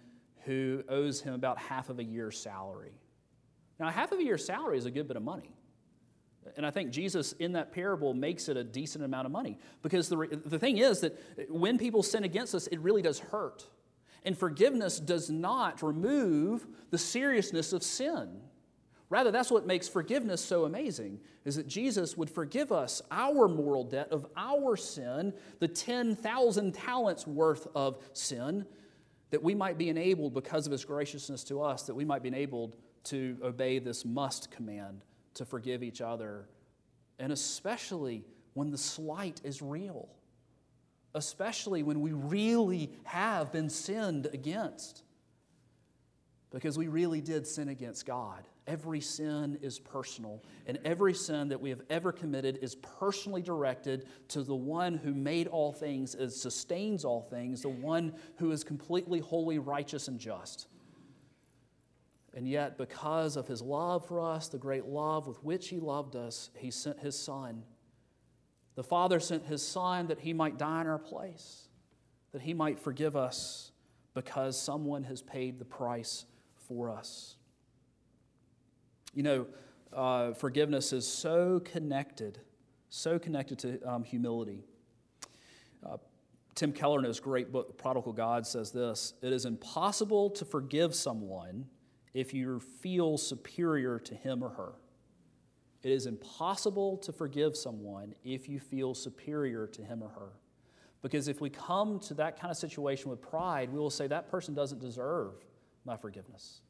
who 0.46 0.84
owes 0.90 1.22
him 1.22 1.36
about 1.36 1.60
half 1.60 1.90
of 1.90 2.00
a 2.00 2.04
year's 2.04 2.40
salary. 2.40 3.00
Now, 3.80 3.90
half 3.90 4.12
of 4.12 4.20
a 4.20 4.24
year's 4.24 4.44
salary 4.44 4.80
is 4.80 4.86
a 4.86 4.92
good 4.92 5.08
bit 5.08 5.16
of 5.16 5.24
money. 5.24 5.56
And 6.55 6.65
I 6.65 6.72
think 6.72 6.91
Jesus 6.91 7.34
in 7.34 7.53
that 7.53 7.72
parable 7.72 8.13
makes 8.13 8.50
it 8.50 8.58
a 8.58 8.63
decent 8.63 9.03
amount 9.03 9.25
of 9.25 9.31
money. 9.31 9.58
Because 9.81 10.10
the, 10.10 10.41
the 10.46 10.60
thing 10.60 10.77
is 10.77 11.01
that 11.01 11.19
when 11.50 11.77
people 11.77 12.03
sin 12.03 12.24
against 12.24 12.55
us, 12.55 12.67
it 12.67 12.79
really 12.79 13.01
does 13.01 13.19
hurt. 13.19 13.65
And 14.24 14.38
forgiveness 14.38 15.00
does 15.00 15.29
not 15.29 15.81
remove 15.81 16.67
the 16.91 16.98
seriousness 16.98 17.74
of 17.74 17.84
sin. 17.84 18.41
Rather, 19.10 19.31
that's 19.31 19.50
what 19.50 19.65
makes 19.65 19.88
forgiveness 19.88 20.43
so 20.43 20.65
amazing, 20.65 21.19
is 21.43 21.55
that 21.55 21.67
Jesus 21.67 22.15
would 22.15 22.29
forgive 22.29 22.72
us 22.72 23.01
our 23.10 23.48
moral 23.48 23.84
debt 23.84 24.10
of 24.12 24.27
our 24.38 24.77
sin, 24.77 25.34
the 25.60 25.67
10,000 25.67 26.74
talents 26.74 27.25
worth 27.25 27.67
of 27.74 27.98
sin, 28.13 28.65
that 29.31 29.41
we 29.41 29.55
might 29.55 29.77
be 29.77 29.89
enabled, 29.89 30.34
because 30.34 30.67
of 30.67 30.72
his 30.72 30.86
graciousness 30.86 31.43
to 31.46 31.62
us, 31.62 31.84
that 31.84 31.96
we 31.96 32.05
might 32.05 32.22
be 32.22 32.27
enabled 32.27 32.75
to 33.05 33.38
obey 33.41 33.79
this 33.79 34.05
must 34.05 34.51
command 34.51 35.03
to 35.39 35.46
forgive 35.46 35.84
each 35.84 36.01
other, 36.01 36.50
and 37.17 37.31
especially 37.31 38.25
when 38.55 38.72
the 38.72 38.77
slight 38.77 39.39
is 39.46 39.62
real, 39.62 40.10
especially 41.15 41.81
when 41.81 42.01
we 42.01 42.12
really 42.12 42.91
have 43.05 43.50
been 43.50 43.69
sinned 43.69 44.27
against. 44.34 45.01
Because 46.51 46.77
we 46.77 46.89
really 46.89 47.22
did 47.22 47.48
sin 47.48 47.69
against 47.69 48.05
God. 48.05 48.50
Every 48.67 49.00
sin 49.00 49.58
is 49.62 49.79
personal, 49.79 50.43
and 50.67 50.77
every 50.84 51.13
sin 51.13 51.48
that 51.50 51.62
we 51.62 51.69
have 51.69 51.84
ever 51.89 52.12
committed 52.12 52.60
is 52.62 52.75
personally 52.75 53.41
directed 53.41 54.08
to 54.29 54.43
the 54.43 54.53
one 54.53 54.96
who 54.96 55.13
made 55.13 55.48
all 55.48 55.72
things, 55.72 56.15
and 56.15 56.29
sustains 56.29 57.05
all 57.05 57.22
things, 57.22 57.62
the 57.62 57.69
one 57.69 58.13
who 58.39 58.51
is 58.51 58.66
completely 58.66 59.20
holy, 59.22 59.57
righteous, 59.57 60.09
and 60.09 60.20
just. 60.20 60.68
And 62.33 62.48
yet, 62.48 62.77
because 62.77 63.35
of 63.35 63.48
his 63.48 63.61
love 63.61 64.07
for 64.07 64.22
us, 64.22 64.48
the 64.48 64.57
great 64.57 64.85
love 64.85 65.27
with 65.27 65.44
which 65.44 65.70
he 65.70 65.79
loved 65.79 66.15
us, 66.15 66.51
he 66.55 66.70
sent 66.70 67.00
his 67.00 67.18
son. 67.18 67.63
The 68.75 68.83
Father 68.83 69.20
sent 69.20 69.46
his 69.46 69.65
son 69.65 70.07
that 70.07 70.20
he 70.20 70.31
might 70.31 70.57
die 70.57 70.81
in 70.81 70.87
our 70.87 71.00
place, 71.00 71.68
that 72.31 72.42
he 72.42 72.53
might 72.53 72.79
forgive 72.79 73.15
us 73.15 73.72
because 74.13 74.59
someone 74.59 75.03
has 75.03 75.22
paid 75.22 75.59
the 75.59 75.65
price 75.65 76.25
for 76.68 76.92
us. 76.92 77.35
You 79.13 79.24
know, 79.24 79.48
uh, 79.92 80.33
forgiveness 80.33 80.94
is 80.94 81.07
so 81.07 81.59
connected, 81.61 82.39
so 82.89 83.18
connected 83.18 83.59
to 83.59 83.81
um, 83.81 84.03
humility. 84.03 84.63
Uh, 85.85 85.98
Tim 86.53 86.72
Keller, 86.72 87.00
in 87.00 87.05
his 87.05 87.20
great 87.20 87.51
book, 87.51 87.77
Prodigal 87.77 88.13
God, 88.13 88.46
says 88.46 88.72
this 88.72 89.13
It 89.22 89.33
is 89.33 89.46
impossible 89.46 90.29
to 90.31 90.46
forgive 90.46 90.94
someone 90.94 91.65
if 92.13 92.33
you 92.33 92.59
feel 92.59 93.17
superior 93.17 94.00
to 94.00 94.15
him 94.15 94.43
or 94.43 94.50
her. 94.50 94.74
It 95.83 95.91
is 95.91 96.05
impossible 96.05 96.98
to 96.98 97.13
forgive 97.13 97.55
someone 97.55 98.13
if 98.24 98.50
you 98.50 98.59
feel 98.59 98.93
superior 98.93 99.67
to 99.67 99.83
him 99.83 100.03
or 100.03 100.09
her. 100.09 100.31
Because 101.01 101.29
if 101.29 101.39
we 101.39 101.50
come 101.50 102.00
to 102.01 102.13
that 102.15 102.39
kind 102.39 102.51
of 102.51 102.57
situation 102.57 103.09
with 103.09 103.22
pride, 103.22 103.72
we 103.72 103.79
will 103.79 103.89
say 103.89 104.07
that 104.07 104.29
person 104.29 104.53
doesn't 104.53 104.81
deserve 104.81 105.33
my 105.85 105.95
forgiveness. 105.95 106.61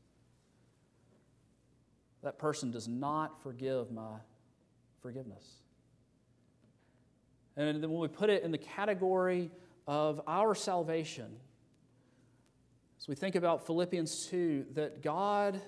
That 2.21 2.37
person 2.37 2.69
does 2.69 2.87
not 2.87 3.41
forgive 3.41 3.91
my 3.91 4.17
forgiveness. 5.01 5.45
And 7.55 7.81
then 7.81 7.89
when 7.89 7.99
we 7.99 8.07
put 8.07 8.29
it 8.29 8.43
in 8.43 8.51
the 8.51 8.57
category 8.57 9.49
of 9.87 10.21
our 10.27 10.53
salvation, 10.53 11.37
as 12.99 13.07
we 13.07 13.15
think 13.15 13.35
about 13.35 13.65
Philippians 13.65 14.27
2, 14.27 14.65
that 14.73 15.01
God 15.01 15.61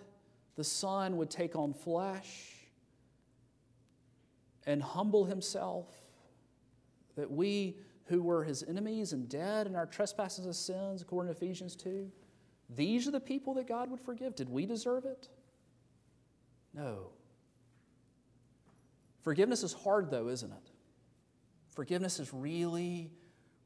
the 0.55 0.63
Son 0.63 1.15
would 1.17 1.29
take 1.29 1.55
on 1.55 1.73
flesh 1.73 2.51
and 4.65 4.83
humble 4.83 5.25
himself, 5.25 5.87
that 7.15 7.31
we 7.31 7.77
who 8.05 8.21
were 8.21 8.43
his 8.43 8.63
enemies 8.63 9.13
and 9.13 9.29
dead 9.29 9.65
in 9.65 9.75
our 9.75 9.85
trespasses 9.85 10.45
and 10.45 10.55
sins, 10.55 11.01
according 11.01 11.33
to 11.33 11.37
Ephesians 11.37 11.75
2, 11.77 12.11
these 12.75 13.07
are 13.07 13.11
the 13.11 13.19
people 13.19 13.53
that 13.53 13.67
God 13.67 13.89
would 13.89 14.01
forgive. 14.01 14.35
Did 14.35 14.49
we 14.49 14.65
deserve 14.65 15.05
it? 15.05 15.29
No. 16.73 17.11
Forgiveness 19.21 19.63
is 19.63 19.71
hard, 19.71 20.11
though, 20.11 20.27
isn't 20.27 20.51
it? 20.51 20.71
Forgiveness 21.69 22.19
is 22.19 22.33
really, 22.33 23.11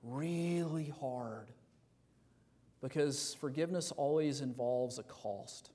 really 0.03 0.93
hard 0.99 1.51
because 2.85 3.33
forgiveness 3.39 3.91
always 3.97 4.41
involves 4.41 4.99
a 4.99 5.03
cost. 5.03 5.71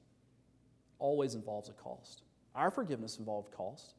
Always 1.01 1.35
involves 1.35 1.68
a 1.68 1.73
cost. 1.73 2.23
Our 2.55 2.70
forgiveness 2.70 3.18
involved 3.18 3.51
cost. 3.51 3.94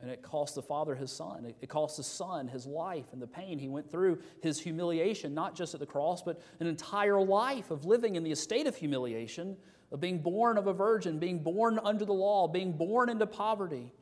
And 0.00 0.10
it 0.10 0.22
cost 0.22 0.56
the 0.56 0.62
Father 0.62 0.96
his 0.96 1.12
Son. 1.12 1.54
It 1.60 1.68
cost 1.68 1.98
the 1.98 2.02
Son 2.02 2.48
his 2.48 2.66
life 2.66 3.12
and 3.12 3.22
the 3.22 3.28
pain 3.28 3.60
he 3.60 3.68
went 3.68 3.88
through, 3.88 4.18
his 4.42 4.58
humiliation, 4.58 5.34
not 5.34 5.54
just 5.54 5.74
at 5.74 5.78
the 5.78 5.86
cross, 5.86 6.20
but 6.20 6.42
an 6.58 6.66
entire 6.66 7.22
life 7.22 7.70
of 7.70 7.84
living 7.84 8.16
in 8.16 8.24
the 8.24 8.32
estate 8.32 8.66
of 8.66 8.74
humiliation, 8.74 9.56
of 9.92 10.00
being 10.00 10.18
born 10.18 10.58
of 10.58 10.66
a 10.66 10.72
virgin, 10.72 11.20
being 11.20 11.38
born 11.38 11.78
under 11.84 12.04
the 12.04 12.12
law, 12.12 12.48
being 12.48 12.72
born 12.72 13.08
into 13.08 13.24
poverty. 13.24 13.92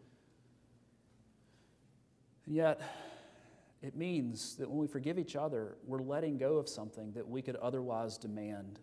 And 2.46 2.54
yet, 2.54 2.80
it 3.82 3.96
means 3.96 4.56
that 4.56 4.68
when 4.68 4.78
we 4.78 4.86
forgive 4.86 5.18
each 5.18 5.36
other, 5.36 5.76
we're 5.86 6.02
letting 6.02 6.36
go 6.36 6.56
of 6.56 6.68
something 6.68 7.12
that 7.12 7.26
we 7.26 7.40
could 7.40 7.56
otherwise 7.56 8.18
demand. 8.18 8.78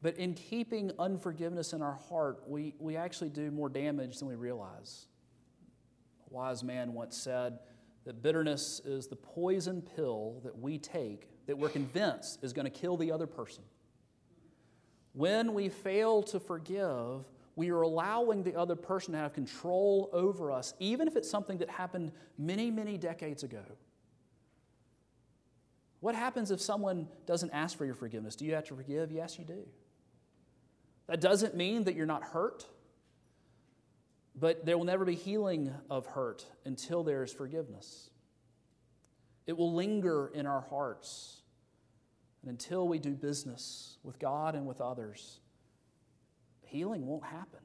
But 0.00 0.16
in 0.16 0.34
keeping 0.34 0.90
unforgiveness 0.98 1.72
in 1.72 1.82
our 1.82 1.94
heart, 2.08 2.42
we, 2.46 2.74
we 2.78 2.96
actually 2.96 3.30
do 3.30 3.50
more 3.50 3.68
damage 3.68 4.18
than 4.18 4.28
we 4.28 4.34
realize. 4.34 5.06
A 6.30 6.34
wise 6.34 6.62
man 6.62 6.92
once 6.92 7.16
said 7.16 7.58
that 8.04 8.22
bitterness 8.22 8.80
is 8.84 9.06
the 9.06 9.16
poison 9.16 9.82
pill 9.82 10.40
that 10.44 10.58
we 10.58 10.78
take 10.78 11.28
that 11.46 11.56
we're 11.56 11.68
convinced 11.68 12.42
is 12.42 12.52
going 12.52 12.64
to 12.64 12.70
kill 12.70 12.96
the 12.96 13.10
other 13.10 13.26
person. 13.26 13.64
When 15.12 15.54
we 15.54 15.68
fail 15.68 16.22
to 16.24 16.40
forgive, 16.40 17.24
we 17.54 17.70
are 17.70 17.82
allowing 17.82 18.42
the 18.42 18.56
other 18.56 18.76
person 18.76 19.12
to 19.12 19.18
have 19.18 19.32
control 19.32 20.08
over 20.12 20.50
us, 20.50 20.74
even 20.78 21.06
if 21.06 21.16
it's 21.16 21.30
something 21.30 21.58
that 21.58 21.68
happened 21.68 22.12
many, 22.38 22.70
many 22.70 22.96
decades 22.96 23.42
ago. 23.42 23.62
What 26.00 26.14
happens 26.14 26.50
if 26.50 26.60
someone 26.60 27.08
doesn't 27.26 27.50
ask 27.50 27.76
for 27.76 27.84
your 27.84 27.94
forgiveness? 27.94 28.34
Do 28.34 28.44
you 28.44 28.54
have 28.54 28.64
to 28.64 28.74
forgive? 28.74 29.12
Yes, 29.12 29.38
you 29.38 29.44
do. 29.44 29.66
That 31.06 31.20
doesn't 31.20 31.54
mean 31.54 31.84
that 31.84 31.94
you're 31.94 32.06
not 32.06 32.24
hurt, 32.24 32.66
but 34.34 34.64
there 34.64 34.78
will 34.78 34.84
never 34.84 35.04
be 35.04 35.14
healing 35.14 35.72
of 35.90 36.06
hurt 36.06 36.46
until 36.64 37.04
there 37.04 37.22
is 37.22 37.32
forgiveness. 37.32 38.10
It 39.46 39.56
will 39.56 39.74
linger 39.74 40.30
in 40.34 40.46
our 40.46 40.62
hearts. 40.62 41.42
And 42.42 42.50
until 42.50 42.88
we 42.88 42.98
do 42.98 43.10
business 43.10 43.98
with 44.02 44.18
God 44.18 44.54
and 44.54 44.66
with 44.66 44.80
others, 44.80 45.40
healing 46.72 47.06
won't 47.06 47.24
happen. 47.24 47.60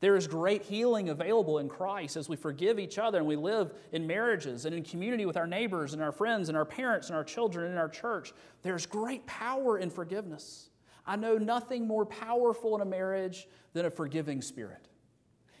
There 0.00 0.16
is 0.16 0.26
great 0.26 0.62
healing 0.62 1.10
available 1.10 1.58
in 1.58 1.68
Christ 1.68 2.16
as 2.16 2.28
we 2.28 2.36
forgive 2.36 2.78
each 2.78 2.98
other 2.98 3.18
and 3.18 3.26
we 3.26 3.36
live 3.36 3.72
in 3.92 4.06
marriages 4.06 4.64
and 4.64 4.74
in 4.74 4.82
community 4.82 5.26
with 5.26 5.36
our 5.36 5.46
neighbors 5.46 5.92
and 5.92 6.02
our 6.02 6.12
friends 6.12 6.48
and 6.48 6.56
our 6.56 6.64
parents 6.64 7.08
and 7.08 7.16
our 7.16 7.24
children 7.24 7.66
and 7.66 7.74
in 7.74 7.78
our 7.78 7.88
church. 7.88 8.32
There's 8.62 8.86
great 8.86 9.26
power 9.26 9.78
in 9.78 9.90
forgiveness. 9.90 10.70
I 11.06 11.16
know 11.16 11.36
nothing 11.36 11.86
more 11.86 12.06
powerful 12.06 12.74
in 12.76 12.80
a 12.80 12.86
marriage 12.86 13.46
than 13.74 13.84
a 13.84 13.90
forgiving 13.90 14.40
spirit. 14.40 14.88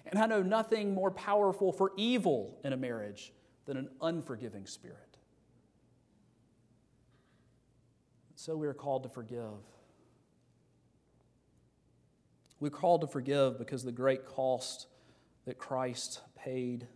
And 0.06 0.18
I 0.18 0.26
know 0.26 0.42
nothing 0.42 0.94
more 0.94 1.10
powerful 1.10 1.70
for 1.70 1.92
evil 1.96 2.58
in 2.64 2.72
a 2.72 2.76
marriage 2.76 3.32
than 3.66 3.76
an 3.76 3.88
unforgiving 4.00 4.66
spirit. 4.66 5.18
So 8.36 8.56
we 8.56 8.66
are 8.66 8.74
called 8.74 9.02
to 9.02 9.10
forgive. 9.10 9.60
We're 12.60 12.70
called 12.70 13.00
to 13.00 13.06
forgive 13.06 13.58
because 13.58 13.82
the 13.82 13.92
great 13.92 14.26
cost 14.26 14.86
that 15.46 15.58
Christ 15.58 16.20
paid 16.36 16.86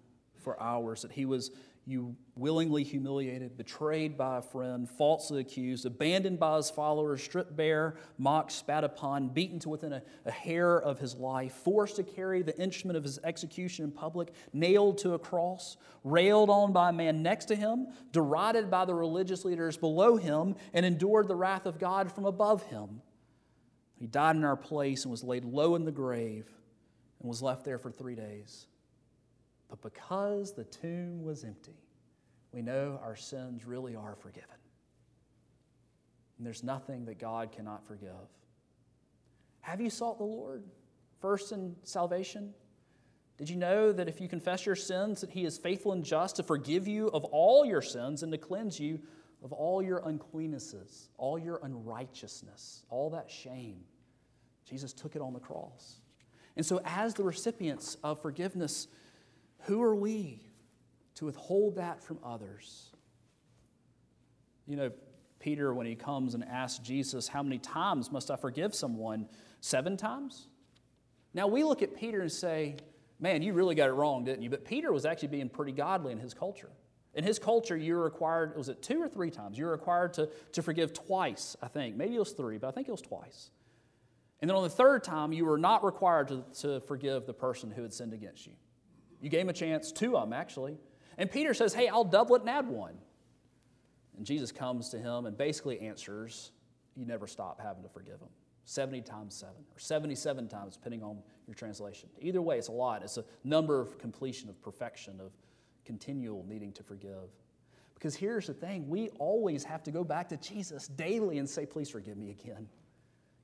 for 0.42 0.60
ours, 0.60 1.02
that 1.02 1.12
he 1.12 1.24
was 1.24 1.50
you 1.86 2.16
willingly 2.34 2.82
humiliated, 2.82 3.56
betrayed 3.56 4.16
by 4.16 4.38
a 4.38 4.42
friend, 4.42 4.88
falsely 4.88 5.40
accused, 5.40 5.84
abandoned 5.84 6.38
by 6.38 6.56
his 6.56 6.70
followers, 6.70 7.22
stripped 7.22 7.54
bare, 7.54 7.96
mocked, 8.16 8.52
spat 8.52 8.84
upon, 8.84 9.28
beaten 9.28 9.58
to 9.60 9.68
within 9.68 9.92
a, 9.92 10.02
a, 10.24 10.30
hair 10.30 10.80
of 10.80 10.98
his 10.98 11.14
life, 11.14 11.52
forced 11.52 11.96
to 11.96 12.02
carry 12.02 12.42
the 12.42 12.58
instrument 12.58 12.96
of 12.96 13.04
his 13.04 13.18
execution 13.22 13.84
in 13.84 13.90
public, 13.90 14.32
nailed 14.52 14.96
to 14.98 15.12
a 15.12 15.18
cross, 15.18 15.76
railed 16.04 16.48
on 16.48 16.72
by 16.72 16.88
a 16.88 16.92
man 16.92 17.22
next 17.22 17.46
to 17.46 17.54
him, 17.54 17.88
derided 18.12 18.70
by 18.70 18.84
the 18.84 18.94
religious 18.94 19.44
leaders 19.44 19.76
below 19.76 20.16
him, 20.16 20.56
and 20.72 20.86
endured 20.86 21.28
the 21.28 21.36
wrath 21.36 21.66
of 21.66 21.78
God 21.78 22.10
from 22.10 22.24
above 22.24 22.62
him. 22.64 23.02
He 23.96 24.06
died 24.06 24.36
in 24.36 24.44
our 24.44 24.56
place 24.56 25.04
and 25.04 25.10
was 25.10 25.22
laid 25.22 25.44
low 25.44 25.76
in 25.76 25.84
the 25.84 25.92
grave 25.92 26.48
and 27.20 27.28
was 27.28 27.42
left 27.42 27.64
there 27.64 27.78
for 27.78 27.90
three 27.90 28.14
days. 28.14 28.66
But 29.68 29.80
because 29.82 30.52
the 30.52 30.64
tomb 30.64 31.22
was 31.22 31.44
empty, 31.44 31.78
we 32.52 32.62
know 32.62 33.00
our 33.02 33.16
sins 33.16 33.64
really 33.66 33.96
are 33.96 34.14
forgiven. 34.14 34.50
And 36.38 36.46
there's 36.46 36.62
nothing 36.62 37.04
that 37.06 37.18
God 37.18 37.52
cannot 37.52 37.86
forgive. 37.86 38.10
Have 39.60 39.80
you 39.80 39.90
sought 39.90 40.18
the 40.18 40.24
Lord 40.24 40.64
first 41.20 41.52
in 41.52 41.74
salvation? 41.84 42.52
Did 43.38 43.48
you 43.48 43.56
know 43.56 43.92
that 43.92 44.08
if 44.08 44.20
you 44.20 44.28
confess 44.28 44.66
your 44.66 44.76
sins, 44.76 45.20
that 45.20 45.30
He 45.30 45.44
is 45.44 45.58
faithful 45.58 45.92
and 45.92 46.04
just 46.04 46.36
to 46.36 46.42
forgive 46.42 46.86
you 46.86 47.08
of 47.08 47.24
all 47.24 47.64
your 47.64 47.82
sins 47.82 48.22
and 48.22 48.30
to 48.32 48.38
cleanse 48.38 48.78
you 48.78 49.00
of 49.44 49.52
all 49.52 49.82
your 49.82 50.00
uncleannesses, 50.00 51.08
all 51.18 51.38
your 51.38 51.60
unrighteousness, 51.62 52.82
all 52.88 53.10
that 53.10 53.30
shame. 53.30 53.84
Jesus 54.64 54.94
took 54.94 55.14
it 55.14 55.22
on 55.22 55.34
the 55.34 55.38
cross. 55.38 56.00
And 56.56 56.64
so, 56.64 56.80
as 56.84 57.14
the 57.14 57.22
recipients 57.22 57.98
of 58.02 58.22
forgiveness, 58.22 58.88
who 59.64 59.82
are 59.82 59.94
we 59.94 60.40
to 61.16 61.26
withhold 61.26 61.76
that 61.76 62.02
from 62.02 62.18
others? 62.24 62.90
You 64.66 64.76
know, 64.76 64.90
Peter, 65.40 65.74
when 65.74 65.86
he 65.86 65.94
comes 65.94 66.34
and 66.34 66.42
asks 66.44 66.78
Jesus, 66.78 67.28
How 67.28 67.42
many 67.42 67.58
times 67.58 68.10
must 68.10 68.30
I 68.30 68.36
forgive 68.36 68.74
someone? 68.74 69.28
Seven 69.60 69.98
times? 69.98 70.48
Now, 71.34 71.48
we 71.48 71.64
look 71.64 71.82
at 71.82 71.94
Peter 71.94 72.22
and 72.22 72.32
say, 72.32 72.76
Man, 73.20 73.42
you 73.42 73.52
really 73.52 73.74
got 73.74 73.90
it 73.90 73.92
wrong, 73.92 74.24
didn't 74.24 74.42
you? 74.42 74.48
But 74.48 74.64
Peter 74.64 74.90
was 74.90 75.04
actually 75.04 75.28
being 75.28 75.50
pretty 75.50 75.72
godly 75.72 76.12
in 76.12 76.18
his 76.18 76.32
culture. 76.32 76.70
In 77.14 77.24
his 77.24 77.38
culture, 77.38 77.76
you 77.76 77.94
were 77.94 78.02
required, 78.02 78.56
was 78.56 78.68
it 78.68 78.82
two 78.82 79.00
or 79.00 79.08
three 79.08 79.30
times? 79.30 79.56
You 79.56 79.66
were 79.66 79.72
required 79.72 80.14
to, 80.14 80.28
to 80.52 80.62
forgive 80.62 80.92
twice, 80.92 81.56
I 81.62 81.68
think. 81.68 81.96
Maybe 81.96 82.16
it 82.16 82.18
was 82.18 82.32
three, 82.32 82.58
but 82.58 82.68
I 82.68 82.70
think 82.72 82.88
it 82.88 82.90
was 82.90 83.02
twice. 83.02 83.50
And 84.40 84.50
then 84.50 84.56
on 84.56 84.64
the 84.64 84.68
third 84.68 85.04
time, 85.04 85.32
you 85.32 85.44
were 85.44 85.58
not 85.58 85.84
required 85.84 86.28
to, 86.28 86.44
to 86.60 86.80
forgive 86.80 87.26
the 87.26 87.32
person 87.32 87.70
who 87.70 87.82
had 87.82 87.92
sinned 87.92 88.12
against 88.12 88.46
you. 88.46 88.52
You 89.20 89.30
gave 89.30 89.42
him 89.42 89.48
a 89.48 89.54
chance, 89.54 89.92
two 89.92 90.16
of 90.16 90.28
them 90.28 90.32
actually. 90.32 90.76
And 91.16 91.30
Peter 91.30 91.54
says, 91.54 91.72
Hey, 91.72 91.88
I'll 91.88 92.04
double 92.04 92.34
it 92.34 92.40
and 92.40 92.50
add 92.50 92.68
one. 92.68 92.98
And 94.16 94.26
Jesus 94.26 94.52
comes 94.52 94.90
to 94.90 94.98
him 94.98 95.26
and 95.26 95.36
basically 95.36 95.80
answers, 95.80 96.50
You 96.96 97.06
never 97.06 97.26
stop 97.26 97.60
having 97.60 97.82
to 97.84 97.88
forgive 97.88 98.20
him. 98.20 98.28
70 98.66 99.02
times 99.02 99.34
7, 99.34 99.54
or 99.54 99.78
77 99.78 100.48
times, 100.48 100.76
depending 100.76 101.02
on 101.02 101.18
your 101.46 101.54
translation. 101.54 102.08
Either 102.20 102.40
way, 102.40 102.58
it's 102.58 102.68
a 102.68 102.72
lot. 102.72 103.02
It's 103.02 103.18
a 103.18 103.24
number 103.44 103.80
of 103.80 103.98
completion, 103.98 104.48
of 104.48 104.60
perfection, 104.62 105.20
of 105.20 105.32
continual 105.84 106.44
needing 106.48 106.72
to 106.72 106.82
forgive. 106.82 107.30
Because 107.94 108.14
here's 108.14 108.46
the 108.46 108.54
thing 108.54 108.88
we 108.88 109.08
always 109.18 109.64
have 109.64 109.82
to 109.84 109.90
go 109.90 110.04
back 110.04 110.28
to 110.28 110.36
Jesus 110.36 110.88
daily 110.88 111.38
and 111.38 111.48
say, 111.48 111.64
Please 111.64 111.88
forgive 111.88 112.16
me 112.16 112.30
again. 112.30 112.68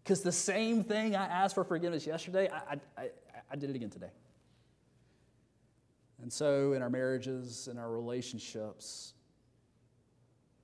Because 0.03 0.23
the 0.23 0.33
same 0.33 0.83
thing 0.83 1.15
I 1.15 1.27
asked 1.27 1.55
for 1.55 1.65
forgiveness 1.65 2.07
yesterday, 2.07 2.49
I, 2.53 2.79
I, 2.97 3.11
I, 3.51 3.57
did 3.57 3.71
it 3.71 3.77
again 3.77 3.91
today. 3.91 4.11
And 6.23 6.33
so, 6.33 6.73
in 6.73 6.83
our 6.83 6.91
marriages, 6.91 7.69
in 7.71 7.79
our 7.79 7.91
relationships, 7.91 9.15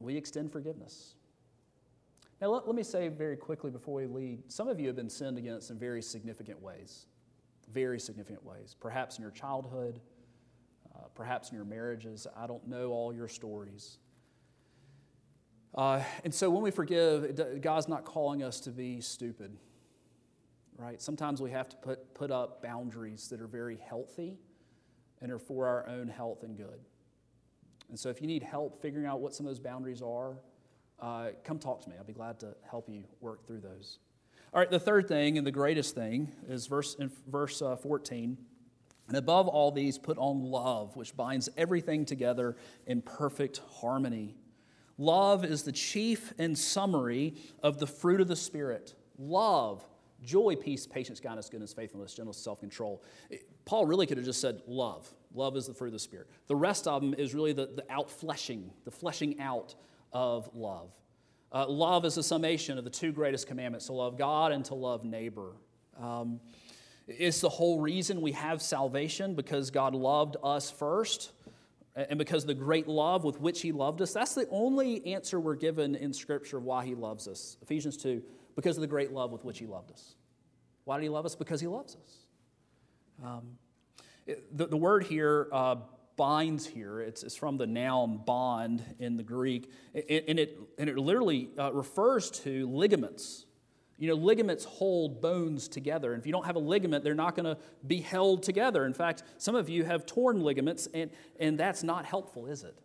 we 0.00 0.16
extend 0.16 0.52
forgiveness. 0.52 1.14
Now, 2.40 2.48
let, 2.48 2.66
let 2.66 2.76
me 2.76 2.82
say 2.82 3.08
very 3.08 3.36
quickly 3.36 3.70
before 3.70 3.94
we 3.94 4.06
lead 4.06 4.52
some 4.52 4.68
of 4.68 4.78
you 4.78 4.88
have 4.88 4.96
been 4.96 5.08
sinned 5.08 5.38
against 5.38 5.70
in 5.70 5.78
very 5.78 6.02
significant 6.02 6.60
ways. 6.60 7.06
Very 7.72 7.98
significant 7.98 8.44
ways. 8.44 8.76
Perhaps 8.78 9.16
in 9.16 9.22
your 9.22 9.30
childhood, 9.30 10.00
uh, 10.96 11.06
perhaps 11.14 11.50
in 11.50 11.56
your 11.56 11.64
marriages. 11.64 12.26
I 12.36 12.46
don't 12.46 12.66
know 12.66 12.90
all 12.90 13.12
your 13.12 13.28
stories. 13.28 13.98
Uh, 15.74 16.02
and 16.24 16.32
so 16.32 16.48
when 16.48 16.62
we 16.62 16.70
forgive, 16.70 17.60
God's 17.60 17.88
not 17.88 18.04
calling 18.04 18.42
us 18.42 18.60
to 18.60 18.70
be 18.70 19.00
stupid, 19.00 19.56
right? 20.78 21.00
Sometimes 21.00 21.42
we 21.42 21.50
have 21.50 21.68
to 21.68 21.76
put, 21.76 22.14
put 22.14 22.30
up 22.30 22.62
boundaries 22.62 23.28
that 23.28 23.42
are 23.42 23.46
very 23.46 23.76
healthy 23.76 24.38
and 25.20 25.30
are 25.30 25.38
for 25.38 25.66
our 25.66 25.86
own 25.88 26.08
health 26.08 26.42
and 26.44 26.56
good. 26.56 26.80
And 27.90 27.98
so 27.98 28.08
if 28.08 28.20
you 28.20 28.26
need 28.26 28.42
help 28.42 28.80
figuring 28.80 29.06
out 29.06 29.20
what 29.20 29.34
some 29.34 29.46
of 29.46 29.50
those 29.50 29.60
boundaries 29.60 30.02
are, 30.02 30.38
uh, 30.98 31.28
come 31.44 31.58
talk 31.58 31.82
to 31.82 31.90
me. 31.90 31.96
I'll 31.98 32.04
be 32.04 32.14
glad 32.14 32.40
to 32.40 32.54
help 32.68 32.88
you 32.88 33.04
work 33.20 33.46
through 33.46 33.60
those. 33.60 33.98
All 34.54 34.60
right, 34.60 34.70
the 34.70 34.80
third 34.80 35.08
thing 35.08 35.36
and 35.36 35.46
the 35.46 35.52
greatest 35.52 35.94
thing 35.94 36.32
is 36.48 36.66
verse, 36.66 36.94
in 36.94 37.10
verse 37.28 37.60
uh, 37.60 37.76
14. 37.76 38.38
And 39.08 39.16
above 39.16 39.46
all 39.46 39.70
these, 39.70 39.98
put 39.98 40.18
on 40.18 40.42
love, 40.42 40.96
which 40.96 41.16
binds 41.16 41.48
everything 41.56 42.04
together 42.04 42.56
in 42.86 43.02
perfect 43.02 43.60
harmony. 43.80 44.34
Love 44.98 45.44
is 45.44 45.62
the 45.62 45.72
chief 45.72 46.32
and 46.38 46.58
summary 46.58 47.34
of 47.62 47.78
the 47.78 47.86
fruit 47.86 48.20
of 48.20 48.28
the 48.28 48.36
Spirit 48.36 48.94
love, 49.18 49.84
joy, 50.22 50.56
peace, 50.56 50.86
patience, 50.86 51.20
kindness, 51.20 51.48
goodness, 51.48 51.72
faithfulness, 51.72 52.14
gentleness, 52.14 52.38
self 52.38 52.60
control. 52.60 53.02
Paul 53.64 53.86
really 53.86 54.06
could 54.06 54.16
have 54.16 54.26
just 54.26 54.40
said 54.40 54.62
love. 54.66 55.12
Love 55.34 55.56
is 55.56 55.66
the 55.66 55.74
fruit 55.74 55.88
of 55.88 55.92
the 55.92 55.98
Spirit. 55.98 56.28
The 56.48 56.56
rest 56.56 56.88
of 56.88 57.02
them 57.02 57.14
is 57.14 57.34
really 57.34 57.52
the, 57.52 57.66
the 57.66 57.84
outfleshing, 57.90 58.70
the 58.84 58.90
fleshing 58.90 59.38
out 59.40 59.74
of 60.12 60.48
love. 60.54 60.90
Uh, 61.52 61.66
love 61.68 62.04
is 62.04 62.16
a 62.16 62.22
summation 62.22 62.78
of 62.78 62.84
the 62.84 62.90
two 62.90 63.12
greatest 63.12 63.46
commandments 63.46 63.86
to 63.86 63.92
love 63.92 64.18
God 64.18 64.52
and 64.52 64.64
to 64.66 64.74
love 64.74 65.04
neighbor. 65.04 65.52
Um, 66.00 66.40
it's 67.06 67.40
the 67.40 67.48
whole 67.48 67.80
reason 67.80 68.20
we 68.20 68.32
have 68.32 68.60
salvation 68.60 69.34
because 69.34 69.70
God 69.70 69.94
loved 69.94 70.36
us 70.42 70.70
first 70.70 71.32
and 71.94 72.18
because 72.18 72.44
the 72.44 72.54
great 72.54 72.86
love 72.86 73.24
with 73.24 73.40
which 73.40 73.62
He 73.62 73.72
loved 73.72 74.02
us. 74.02 74.12
That's 74.12 74.34
the 74.34 74.46
only 74.50 75.14
answer 75.14 75.40
we're 75.40 75.54
given 75.54 75.94
in 75.94 76.12
Scripture 76.12 76.58
of 76.58 76.64
why 76.64 76.84
He 76.84 76.94
loves 76.94 77.26
us. 77.26 77.56
Ephesians 77.62 77.96
2, 77.96 78.22
because 78.54 78.76
of 78.76 78.82
the 78.82 78.86
great 78.86 79.12
love 79.12 79.32
with 79.32 79.44
which 79.44 79.58
He 79.58 79.66
loved 79.66 79.92
us. 79.92 80.14
Why 80.84 80.96
did 80.96 81.04
He 81.04 81.08
love 81.08 81.24
us? 81.24 81.34
Because 81.34 81.60
He 81.60 81.66
loves 81.66 81.96
us. 81.96 82.26
Um, 83.24 83.42
it, 84.26 84.56
the, 84.56 84.66
the, 84.66 84.76
word 84.76 85.04
here, 85.04 85.48
uh, 85.52 85.76
binds 86.16 86.66
here, 86.66 87.00
it's, 87.00 87.22
it's, 87.22 87.34
from 87.34 87.56
the 87.56 87.66
noun 87.66 88.18
bond 88.18 88.82
in 88.98 89.16
the 89.16 89.22
Greek, 89.22 89.70
and 89.94 90.38
it, 90.38 90.58
and 90.76 90.90
it 90.90 90.98
literally 90.98 91.48
uh, 91.58 91.72
refers 91.72 92.30
to 92.30 92.68
ligaments. 92.68 93.45
You 93.98 94.08
know, 94.08 94.14
ligaments 94.14 94.64
hold 94.64 95.22
bones 95.22 95.68
together. 95.68 96.12
And 96.12 96.20
if 96.20 96.26
you 96.26 96.32
don't 96.32 96.44
have 96.44 96.56
a 96.56 96.60
ligament, 96.60 97.02
they're 97.02 97.14
not 97.14 97.34
going 97.34 97.46
to 97.46 97.56
be 97.86 98.00
held 98.00 98.42
together. 98.42 98.84
In 98.84 98.92
fact, 98.92 99.22
some 99.38 99.54
of 99.54 99.70
you 99.70 99.84
have 99.84 100.04
torn 100.04 100.42
ligaments, 100.42 100.86
and, 100.92 101.10
and 101.40 101.58
that's 101.58 101.82
not 101.82 102.04
helpful, 102.04 102.46
is 102.46 102.62
it? 102.62 102.78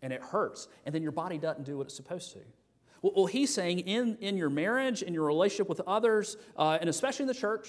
And 0.00 0.12
it 0.12 0.22
hurts. 0.22 0.68
And 0.86 0.94
then 0.94 1.02
your 1.02 1.12
body 1.12 1.36
doesn't 1.36 1.64
do 1.64 1.76
what 1.76 1.86
it's 1.86 1.96
supposed 1.96 2.32
to. 2.32 2.38
Well, 3.02 3.12
well 3.14 3.26
he's 3.26 3.52
saying 3.52 3.80
in, 3.80 4.16
in 4.20 4.38
your 4.38 4.48
marriage, 4.48 5.02
in 5.02 5.12
your 5.12 5.26
relationship 5.26 5.68
with 5.68 5.82
others, 5.86 6.38
uh, 6.56 6.78
and 6.80 6.88
especially 6.88 7.24
in 7.24 7.28
the 7.28 7.34
church, 7.34 7.68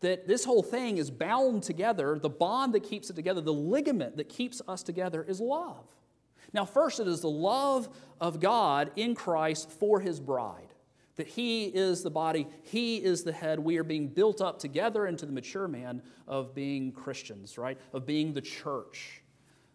that 0.00 0.26
this 0.26 0.46
whole 0.46 0.62
thing 0.62 0.96
is 0.96 1.10
bound 1.10 1.62
together. 1.62 2.18
The 2.18 2.30
bond 2.30 2.72
that 2.72 2.82
keeps 2.82 3.10
it 3.10 3.16
together, 3.16 3.42
the 3.42 3.52
ligament 3.52 4.16
that 4.16 4.30
keeps 4.30 4.62
us 4.66 4.82
together 4.82 5.22
is 5.22 5.38
love. 5.38 5.84
Now, 6.54 6.64
first, 6.64 6.98
it 6.98 7.06
is 7.06 7.20
the 7.20 7.28
love 7.28 7.90
of 8.18 8.40
God 8.40 8.90
in 8.96 9.14
Christ 9.14 9.70
for 9.70 10.00
his 10.00 10.18
bride 10.18 10.69
that 11.20 11.28
He 11.28 11.66
is 11.66 12.02
the 12.02 12.10
body, 12.10 12.46
He 12.62 12.96
is 12.96 13.24
the 13.24 13.32
head. 13.32 13.58
We 13.58 13.76
are 13.76 13.84
being 13.84 14.08
built 14.08 14.40
up 14.40 14.58
together 14.58 15.06
into 15.06 15.26
the 15.26 15.32
mature 15.32 15.68
man 15.68 16.00
of 16.26 16.54
being 16.54 16.92
Christians, 16.92 17.58
right? 17.58 17.78
Of 17.92 18.06
being 18.06 18.32
the 18.32 18.40
church. 18.40 19.20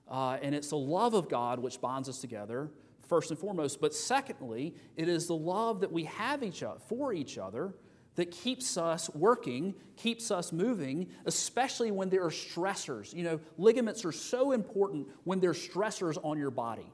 Uh, 0.10 0.40
and 0.42 0.56
it's 0.56 0.70
the 0.70 0.78
love 0.78 1.14
of 1.14 1.30
God 1.30 1.60
which 1.60 1.80
bonds 1.80 2.10
us 2.10 2.20
together, 2.20 2.72
first 3.08 3.30
and 3.30 3.40
foremost. 3.40 3.80
But 3.80 3.94
secondly, 3.94 4.74
it 4.96 5.08
is 5.08 5.28
the 5.28 5.36
love 5.36 5.82
that 5.82 5.92
we 5.92 6.06
have 6.06 6.42
each 6.42 6.64
other, 6.64 6.80
for 6.88 7.14
each 7.14 7.38
other 7.38 7.76
that 8.16 8.32
keeps 8.32 8.76
us 8.76 9.14
working, 9.14 9.76
keeps 9.98 10.32
us 10.32 10.52
moving, 10.52 11.08
especially 11.26 11.92
when 11.92 12.10
there 12.10 12.24
are 12.24 12.32
stressors. 12.32 13.14
You 13.14 13.24
know, 13.24 13.40
ligaments 13.60 14.04
are 14.04 14.12
so 14.12 14.52
important 14.52 15.10
when 15.26 15.40
there's 15.40 15.60
stressors 15.60 16.18
on 16.24 16.40
your 16.40 16.50
body 16.50 16.92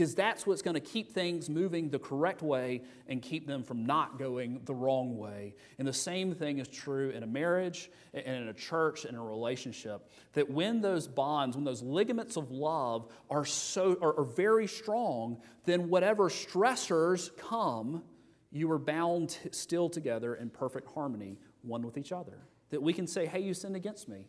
because 0.00 0.14
that's 0.14 0.46
what's 0.46 0.62
going 0.62 0.72
to 0.72 0.80
keep 0.80 1.12
things 1.12 1.50
moving 1.50 1.90
the 1.90 1.98
correct 1.98 2.40
way 2.40 2.80
and 3.06 3.20
keep 3.20 3.46
them 3.46 3.62
from 3.62 3.84
not 3.84 4.18
going 4.18 4.58
the 4.64 4.74
wrong 4.74 5.18
way. 5.18 5.54
And 5.78 5.86
the 5.86 5.92
same 5.92 6.34
thing 6.34 6.58
is 6.58 6.68
true 6.68 7.10
in 7.10 7.22
a 7.22 7.26
marriage 7.26 7.90
and 8.14 8.24
in 8.26 8.48
a 8.48 8.54
church 8.54 9.04
and 9.04 9.14
a 9.14 9.20
relationship. 9.20 10.08
That 10.32 10.48
when 10.48 10.80
those 10.80 11.06
bonds, 11.06 11.54
when 11.54 11.66
those 11.66 11.82
ligaments 11.82 12.38
of 12.38 12.50
love 12.50 13.12
are 13.28 13.44
so 13.44 13.98
are, 14.00 14.20
are 14.20 14.24
very 14.24 14.66
strong, 14.66 15.42
then 15.66 15.90
whatever 15.90 16.30
stressors 16.30 17.28
come, 17.36 18.02
you 18.50 18.72
are 18.72 18.78
bound 18.78 19.36
still 19.50 19.90
together 19.90 20.34
in 20.34 20.48
perfect 20.48 20.90
harmony 20.94 21.36
one 21.60 21.82
with 21.82 21.98
each 21.98 22.10
other. 22.10 22.38
That 22.70 22.82
we 22.82 22.94
can 22.94 23.06
say, 23.06 23.26
hey, 23.26 23.40
you 23.40 23.52
sinned 23.52 23.76
against 23.76 24.08
me. 24.08 24.28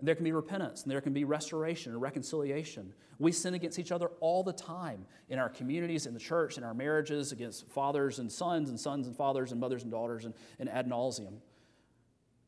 And 0.00 0.08
there 0.08 0.14
can 0.14 0.24
be 0.24 0.32
repentance, 0.32 0.82
and 0.82 0.90
there 0.90 1.02
can 1.02 1.12
be 1.12 1.24
restoration 1.24 1.92
and 1.92 2.00
reconciliation. 2.00 2.94
We 3.18 3.32
sin 3.32 3.52
against 3.52 3.78
each 3.78 3.92
other 3.92 4.08
all 4.20 4.42
the 4.42 4.52
time 4.52 5.04
in 5.28 5.38
our 5.38 5.50
communities, 5.50 6.06
in 6.06 6.14
the 6.14 6.20
church, 6.20 6.56
in 6.56 6.64
our 6.64 6.72
marriages, 6.72 7.32
against 7.32 7.68
fathers 7.68 8.18
and 8.18 8.32
sons, 8.32 8.70
and 8.70 8.80
sons 8.80 9.06
and 9.06 9.14
fathers, 9.14 9.52
and 9.52 9.60
mothers 9.60 9.82
and 9.82 9.92
daughters, 9.92 10.24
and, 10.24 10.32
and 10.58 10.70
ad 10.70 10.88
nauseum. 10.88 11.34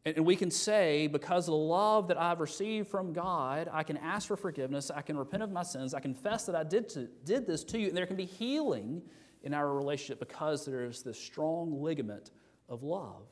And, 0.06 0.16
and 0.16 0.24
we 0.24 0.34
can 0.34 0.50
say, 0.50 1.08
because 1.08 1.46
of 1.46 1.52
the 1.52 1.58
love 1.58 2.08
that 2.08 2.18
I've 2.18 2.40
received 2.40 2.88
from 2.88 3.12
God, 3.12 3.68
I 3.70 3.82
can 3.82 3.98
ask 3.98 4.26
for 4.26 4.36
forgiveness, 4.38 4.90
I 4.90 5.02
can 5.02 5.18
repent 5.18 5.42
of 5.42 5.52
my 5.52 5.62
sins, 5.62 5.92
I 5.92 6.00
confess 6.00 6.46
that 6.46 6.56
I 6.56 6.64
did, 6.64 6.88
to, 6.90 7.06
did 7.26 7.46
this 7.46 7.64
to 7.64 7.78
you, 7.78 7.88
and 7.88 7.96
there 7.96 8.06
can 8.06 8.16
be 8.16 8.24
healing 8.24 9.02
in 9.42 9.52
our 9.52 9.74
relationship 9.74 10.20
because 10.20 10.64
there 10.64 10.84
is 10.86 11.02
this 11.02 11.18
strong 11.18 11.82
ligament 11.82 12.30
of 12.70 12.82
love 12.82 13.26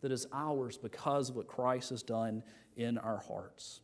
that 0.00 0.12
is 0.12 0.26
ours 0.32 0.78
because 0.78 1.30
of 1.30 1.36
what 1.36 1.46
Christ 1.46 1.90
has 1.90 2.02
done 2.02 2.42
in 2.76 2.98
our 2.98 3.18
hearts. 3.18 3.80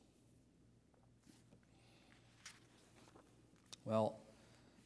Well, 3.85 4.19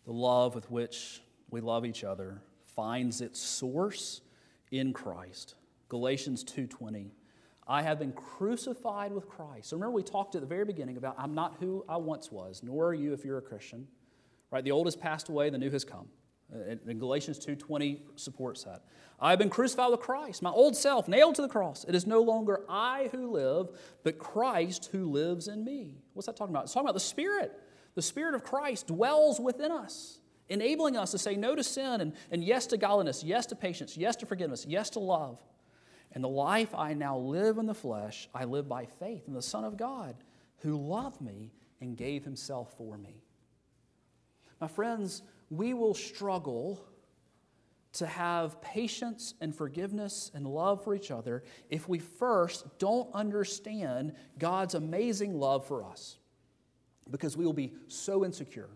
the 0.05 0.13
love 0.13 0.55
with 0.55 0.71
which 0.71 1.23
we 1.51 1.61
love 1.61 1.85
each 1.85 2.03
other 2.03 2.43
finds 2.75 3.21
its 3.21 3.41
source 3.41 4.23
in 4.71 4.93
Christ. 4.93 5.55
Galatians 5.89 6.45
2:20. 6.45 7.13
I 7.67 7.83
have 7.83 7.99
been 7.99 8.13
crucified 8.13 9.13
with 9.13 9.29
Christ. 9.29 9.69
So 9.69 9.77
remember 9.77 9.93
we 9.93 10.03
talked 10.03 10.35
at 10.35 10.41
the 10.41 10.47
very 10.47 10.65
beginning 10.65 10.97
about 10.97 11.15
I'm 11.19 11.35
not 11.35 11.57
who 11.61 11.85
I 11.89 11.99
once 11.99 12.33
was, 12.33 12.63
nor 12.63 12.87
are 12.87 12.95
you 12.95 13.13
if 13.13 13.25
you're 13.25 13.39
a 13.39 13.43
Christian. 13.43 13.87
Right? 14.51 14.65
The 14.65 14.71
old 14.71 14.87
has 14.87 14.97
passed 14.97 15.29
away, 15.29 15.51
the 15.51 15.59
new 15.59 15.71
has 15.71 15.85
come. 15.85 16.09
Uh, 16.55 16.77
and 16.87 16.99
Galatians 16.99 17.39
2:20 17.39 18.01
supports 18.17 18.65
that. 18.65 18.83
I 19.21 19.31
have 19.31 19.39
been 19.39 19.51
crucified 19.51 19.91
with 19.91 20.01
Christ, 20.01 20.43
my 20.43 20.51
old 20.51 20.77
self 20.77 21.09
nailed 21.09 21.35
to 21.37 21.43
the 21.43 21.49
cross. 21.49 21.85
It 21.85 21.95
is 21.95 22.07
no 22.07 22.23
longer 22.23 22.65
I 22.69 23.09
who 23.13 23.31
live, 23.31 23.69
but 24.03 24.19
Christ 24.19 24.89
who 24.93 25.11
lives 25.11 25.49
in 25.49 25.65
me. 25.65 25.99
What's 26.15 26.27
that 26.27 26.37
talking 26.37 26.55
about? 26.55 26.65
It's 26.65 26.73
talking 26.73 26.87
about 26.87 26.95
the 26.95 27.01
Spirit. 27.01 27.53
The 27.95 28.03
Spirit 28.03 28.35
of 28.35 28.45
Christ 28.45 28.87
dwells 28.87 29.41
within 29.41 29.73
us, 29.73 30.21
enabling 30.49 30.97
us 30.97 31.11
to 31.11 31.19
say 31.19 31.35
no 31.37 31.55
to 31.55 31.65
sin 31.65 32.01
and, 32.01 32.13
and 32.31 32.45
yes 32.45 32.67
to 32.69 32.77
godliness, 32.77 33.25
yes 33.25 33.45
to 33.47 33.57
patience, 33.57 33.97
yes 33.97 34.15
to 34.17 34.27
forgiveness, 34.27 34.65
yes 34.69 34.91
to 34.91 35.01
love. 35.01 35.43
And 36.13 36.23
the 36.23 36.29
life 36.29 36.75
I 36.75 36.95
now 36.95 37.19
live 37.19 37.59
in 37.59 37.67
the 37.67 37.75
flesh, 37.75 38.29
I 38.35 38.45
live 38.45 38.69
by 38.69 38.87
faith 38.87 39.25
in 39.27 39.35
the 39.35 39.43
Son 39.43 39.65
of 39.65 39.77
God 39.77 40.15
who 40.59 40.77
loved 40.77 41.21
me 41.21 41.53
and 41.81 41.97
gave 41.97 42.25
himself 42.25 42.75
for 42.77 42.97
me. 42.97 43.23
My 44.61 44.69
friends, 44.69 45.23
we 45.51 45.75
will 45.75 45.95
struggle 45.95 46.81
to 47.95 48.07
have 48.07 48.61
patience 48.61 49.35
and 49.41 49.55
forgiveness 49.55 50.31
and 50.35 50.47
love 50.47 50.85
for 50.85 50.95
each 50.95 51.11
other 51.11 51.43
if 51.71 51.89
we 51.89 51.99
first 51.99 52.79
don't 52.79 53.09
understand 53.15 54.13
God's 54.39 54.75
amazing 54.75 55.35
love 55.35 55.67
for 55.67 55.85
us. 55.85 56.19
Because 57.11 57.37
we 57.37 57.47
will 57.47 57.55
be 57.55 57.73
so 57.89 58.25
insecure. 58.25 58.69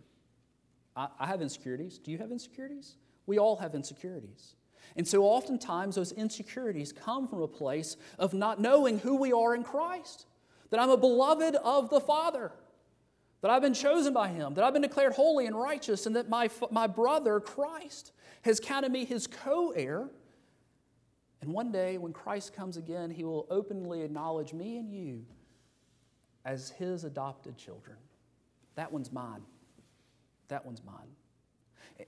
I, 0.97 1.09
I, 1.21 1.27
have 1.27 1.43
insecurities. 1.43 1.99
Do 1.99 2.11
you 2.11 2.19
have 2.19 2.33
insecurities? 2.33 2.97
We 3.27 3.39
all 3.39 3.57
have 3.57 3.75
insecurities. 3.75 4.55
And 4.97 5.07
so 5.07 5.25
oftentimes 5.25 5.95
those 5.95 6.13
insecurities 6.13 6.93
come 6.93 7.29
from 7.29 7.43
a 7.43 7.49
place 7.49 7.97
of 8.19 8.33
not 8.33 8.61
knowing 8.61 8.99
who 8.99 9.17
we 9.17 9.33
are 9.33 9.55
in 9.55 9.63
Christ, 9.63 10.27
that 10.71 10.81
I'm 10.81 10.91
a 10.91 10.97
beloved 10.97 11.55
of 11.57 11.91
the 11.91 12.01
Father 12.01 12.53
that 13.43 13.51
I've 13.51 13.63
been 13.63 13.75
chosen 13.75 14.15
by 14.15 14.29
him, 14.29 14.55
that 14.55 14.65
I've 14.65 14.73
been 14.73 14.83
declared 14.83 15.13
holy 15.13 15.47
and 15.47 15.59
righteous, 15.59 16.07
and 16.07 16.17
that 16.17 16.29
my, 16.29 16.49
my 16.71 16.87
brother, 16.87 17.41
Christ, 17.41 18.13
has 18.43 18.61
counted 18.61 18.91
me 18.91 19.05
his 19.05 19.27
co 19.27 19.71
heir. 19.71 20.09
And 21.41 21.53
one 21.53 21.73
day, 21.73 21.99
when 21.99 22.13
Christ 22.13 22.55
comes 22.55 22.77
again, 22.77 23.11
he 23.11 23.25
will 23.25 23.47
openly 23.51 24.03
acknowledge 24.03 24.53
me 24.53 24.79
and 24.79 24.93
you 24.93 25.25
as 26.45 26.71
his 26.71 27.03
adopted 27.03 27.59
children. 27.59 27.97
That 28.77 28.93
one's 28.93 29.13
mine. 29.13 29.43
That 30.47 30.65
one's 30.65 30.83
mine. 30.85 31.17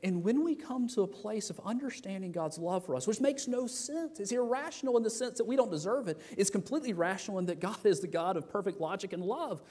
And 0.03 0.23
when 0.23 0.45
we 0.45 0.55
come 0.55 0.89
to 0.89 1.03
a 1.03 1.07
place 1.07 1.51
of 1.51 1.61
understanding 1.65 2.31
God's 2.31 2.59
love 2.59 2.87
for 2.87 2.95
us, 2.95 3.07
which 3.07 3.21
makes 3.21 3.49
no 3.49 3.67
sense, 3.67 4.21
it's 4.21 4.33
irrational 4.33 4.97
in 4.97 5.03
the 5.03 5.11
sense 5.11 5.39
that 5.39 5.45
we 5.45 5.57
don't 5.57 5.71
deserve 5.71 6.07
it, 6.09 6.21
it's 6.37 6.51
completely 6.51 6.93
rational 6.93 7.39
in 7.39 7.47
that 7.47 7.61
God 7.61 7.85
is 7.85 8.01
the 8.01 8.07
God 8.07 8.37
of 8.37 8.49
perfect 8.49 8.81
logic 8.81 9.13
and 9.13 9.23
love 9.23 9.63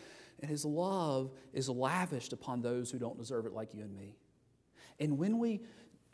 and 0.44 0.50
his 0.50 0.66
love 0.66 1.32
is 1.54 1.70
lavished 1.70 2.34
upon 2.34 2.62
those 2.62 2.92
who 2.92 3.00
don't 3.00 3.18
deserve 3.18 3.46
it, 3.46 3.54
like 3.54 3.74
you 3.74 3.82
and 3.82 3.96
me. 3.96 4.18
And 5.00 5.18
when 5.18 5.40
we 5.40 5.62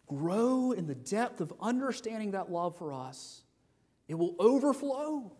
grow 0.06 0.72
in 0.72 0.86
the 0.86 0.94
depth 0.94 1.42
of 1.42 1.52
understanding 1.60 2.32
that 2.32 2.52
love 2.52 2.78
for 2.78 2.94
us, 2.94 3.42
it 4.08 4.13
will 4.13 4.36
overflow 4.38 5.32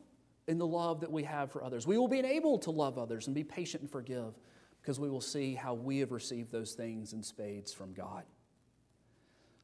in 0.48 0.58
the 0.58 0.66
love 0.66 1.02
that 1.02 1.12
we 1.12 1.22
have 1.22 1.52
for 1.52 1.64
others. 1.64 1.86
We 1.86 2.00
will 2.00 2.08
be 2.08 2.18
enabled 2.18 2.64
to 2.64 2.72
love 2.72 2.98
others 2.98 3.28
and 3.28 3.36
be 3.36 3.44
patient 3.44 3.84
and 3.84 3.92
forgive 3.92 4.34
because 4.82 5.00
we 5.00 5.08
will 5.08 5.22
see 5.22 5.54
how 5.54 5.76
we 5.76 6.00
have 6.00 6.12
received 6.12 6.52
those 6.52 6.74
things 6.74 7.14
in 7.14 7.22
spades 7.22 7.72
from 7.72 7.94
God. 7.94 8.24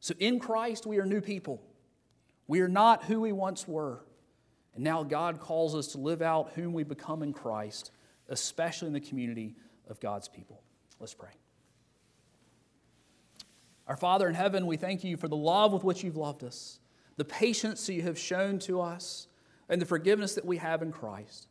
So 0.02 0.14
in 0.20 0.40
Christ, 0.40 0.86
we 0.86 1.00
are 1.00 1.06
new 1.06 1.22
people. 1.22 1.64
We 2.46 2.62
are 2.62 2.68
not 2.68 3.06
who 3.06 3.22
we 3.22 3.32
once 3.32 3.68
were. 3.68 4.06
And 4.76 4.84
now 4.84 5.02
God 5.02 5.40
calls 5.40 5.74
us 5.74 5.88
to 5.94 5.98
live 5.98 6.22
out 6.22 6.52
whom 6.54 6.74
we 6.74 6.84
become 6.84 7.24
in 7.24 7.34
Christ 7.34 7.90
especially 8.30 8.88
in 8.88 8.94
the 8.94 9.00
community 9.00 9.56
of 9.90 10.00
God's 10.00 10.28
people. 10.28 10.62
Let's 11.00 11.14
pray. 11.14 11.30
Our 13.88 13.96
Father 13.98 14.28
in 14.28 14.34
heaven, 14.34 14.66
we 14.66 14.78
thank 14.78 15.04
you 15.04 15.16
for 15.16 15.28
the 15.28 15.36
love 15.36 15.72
with 15.72 15.84
which 15.84 16.04
you've 16.04 16.18
loved 16.18 16.44
us, 16.44 16.80
the 17.18 17.26
patience 17.26 17.86
that 17.86 17.94
you 17.94 18.02
have 18.02 18.18
shown 18.18 18.60
to 18.60 18.82
us, 18.82 19.28
and 19.70 19.82
the 19.82 19.86
forgiveness 19.86 20.36
that 20.36 20.46
we 20.46 20.58
have 20.58 20.82
in 20.82 20.92
Christ. 20.92 21.48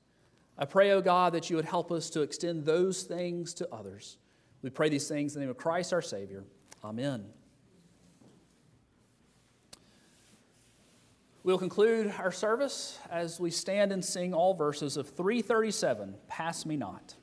I 0.59 0.65
pray, 0.65 0.91
O 0.93 0.97
oh 0.97 1.01
God, 1.01 1.33
that 1.35 1.51
you 1.51 1.57
would 1.57 1.65
help 1.65 1.91
us 1.91 2.11
to 2.11 2.23
extend 2.23 2.65
those 2.65 3.03
things 3.03 3.55
to 3.55 3.69
others. 3.73 4.19
We 4.63 4.71
pray 4.71 4.89
these 4.89 5.09
things 5.09 5.35
in 5.35 5.41
the 5.41 5.47
name 5.47 5.51
of 5.51 5.57
Christ 5.57 5.93
our 5.93 6.03
Savior. 6.03 6.45
Amen. 6.83 7.25
We'll 11.45 11.59
conclude 11.59 12.11
our 12.19 12.33
service 12.33 12.99
as 13.11 13.39
we 13.39 13.51
stand 13.51 13.93
and 13.93 14.03
sing 14.03 14.33
all 14.33 14.55
verses 14.55 14.97
of 14.97 15.11
337 15.11 16.15
Pass 16.27 16.65
Me 16.65 16.75
Not. 16.75 17.17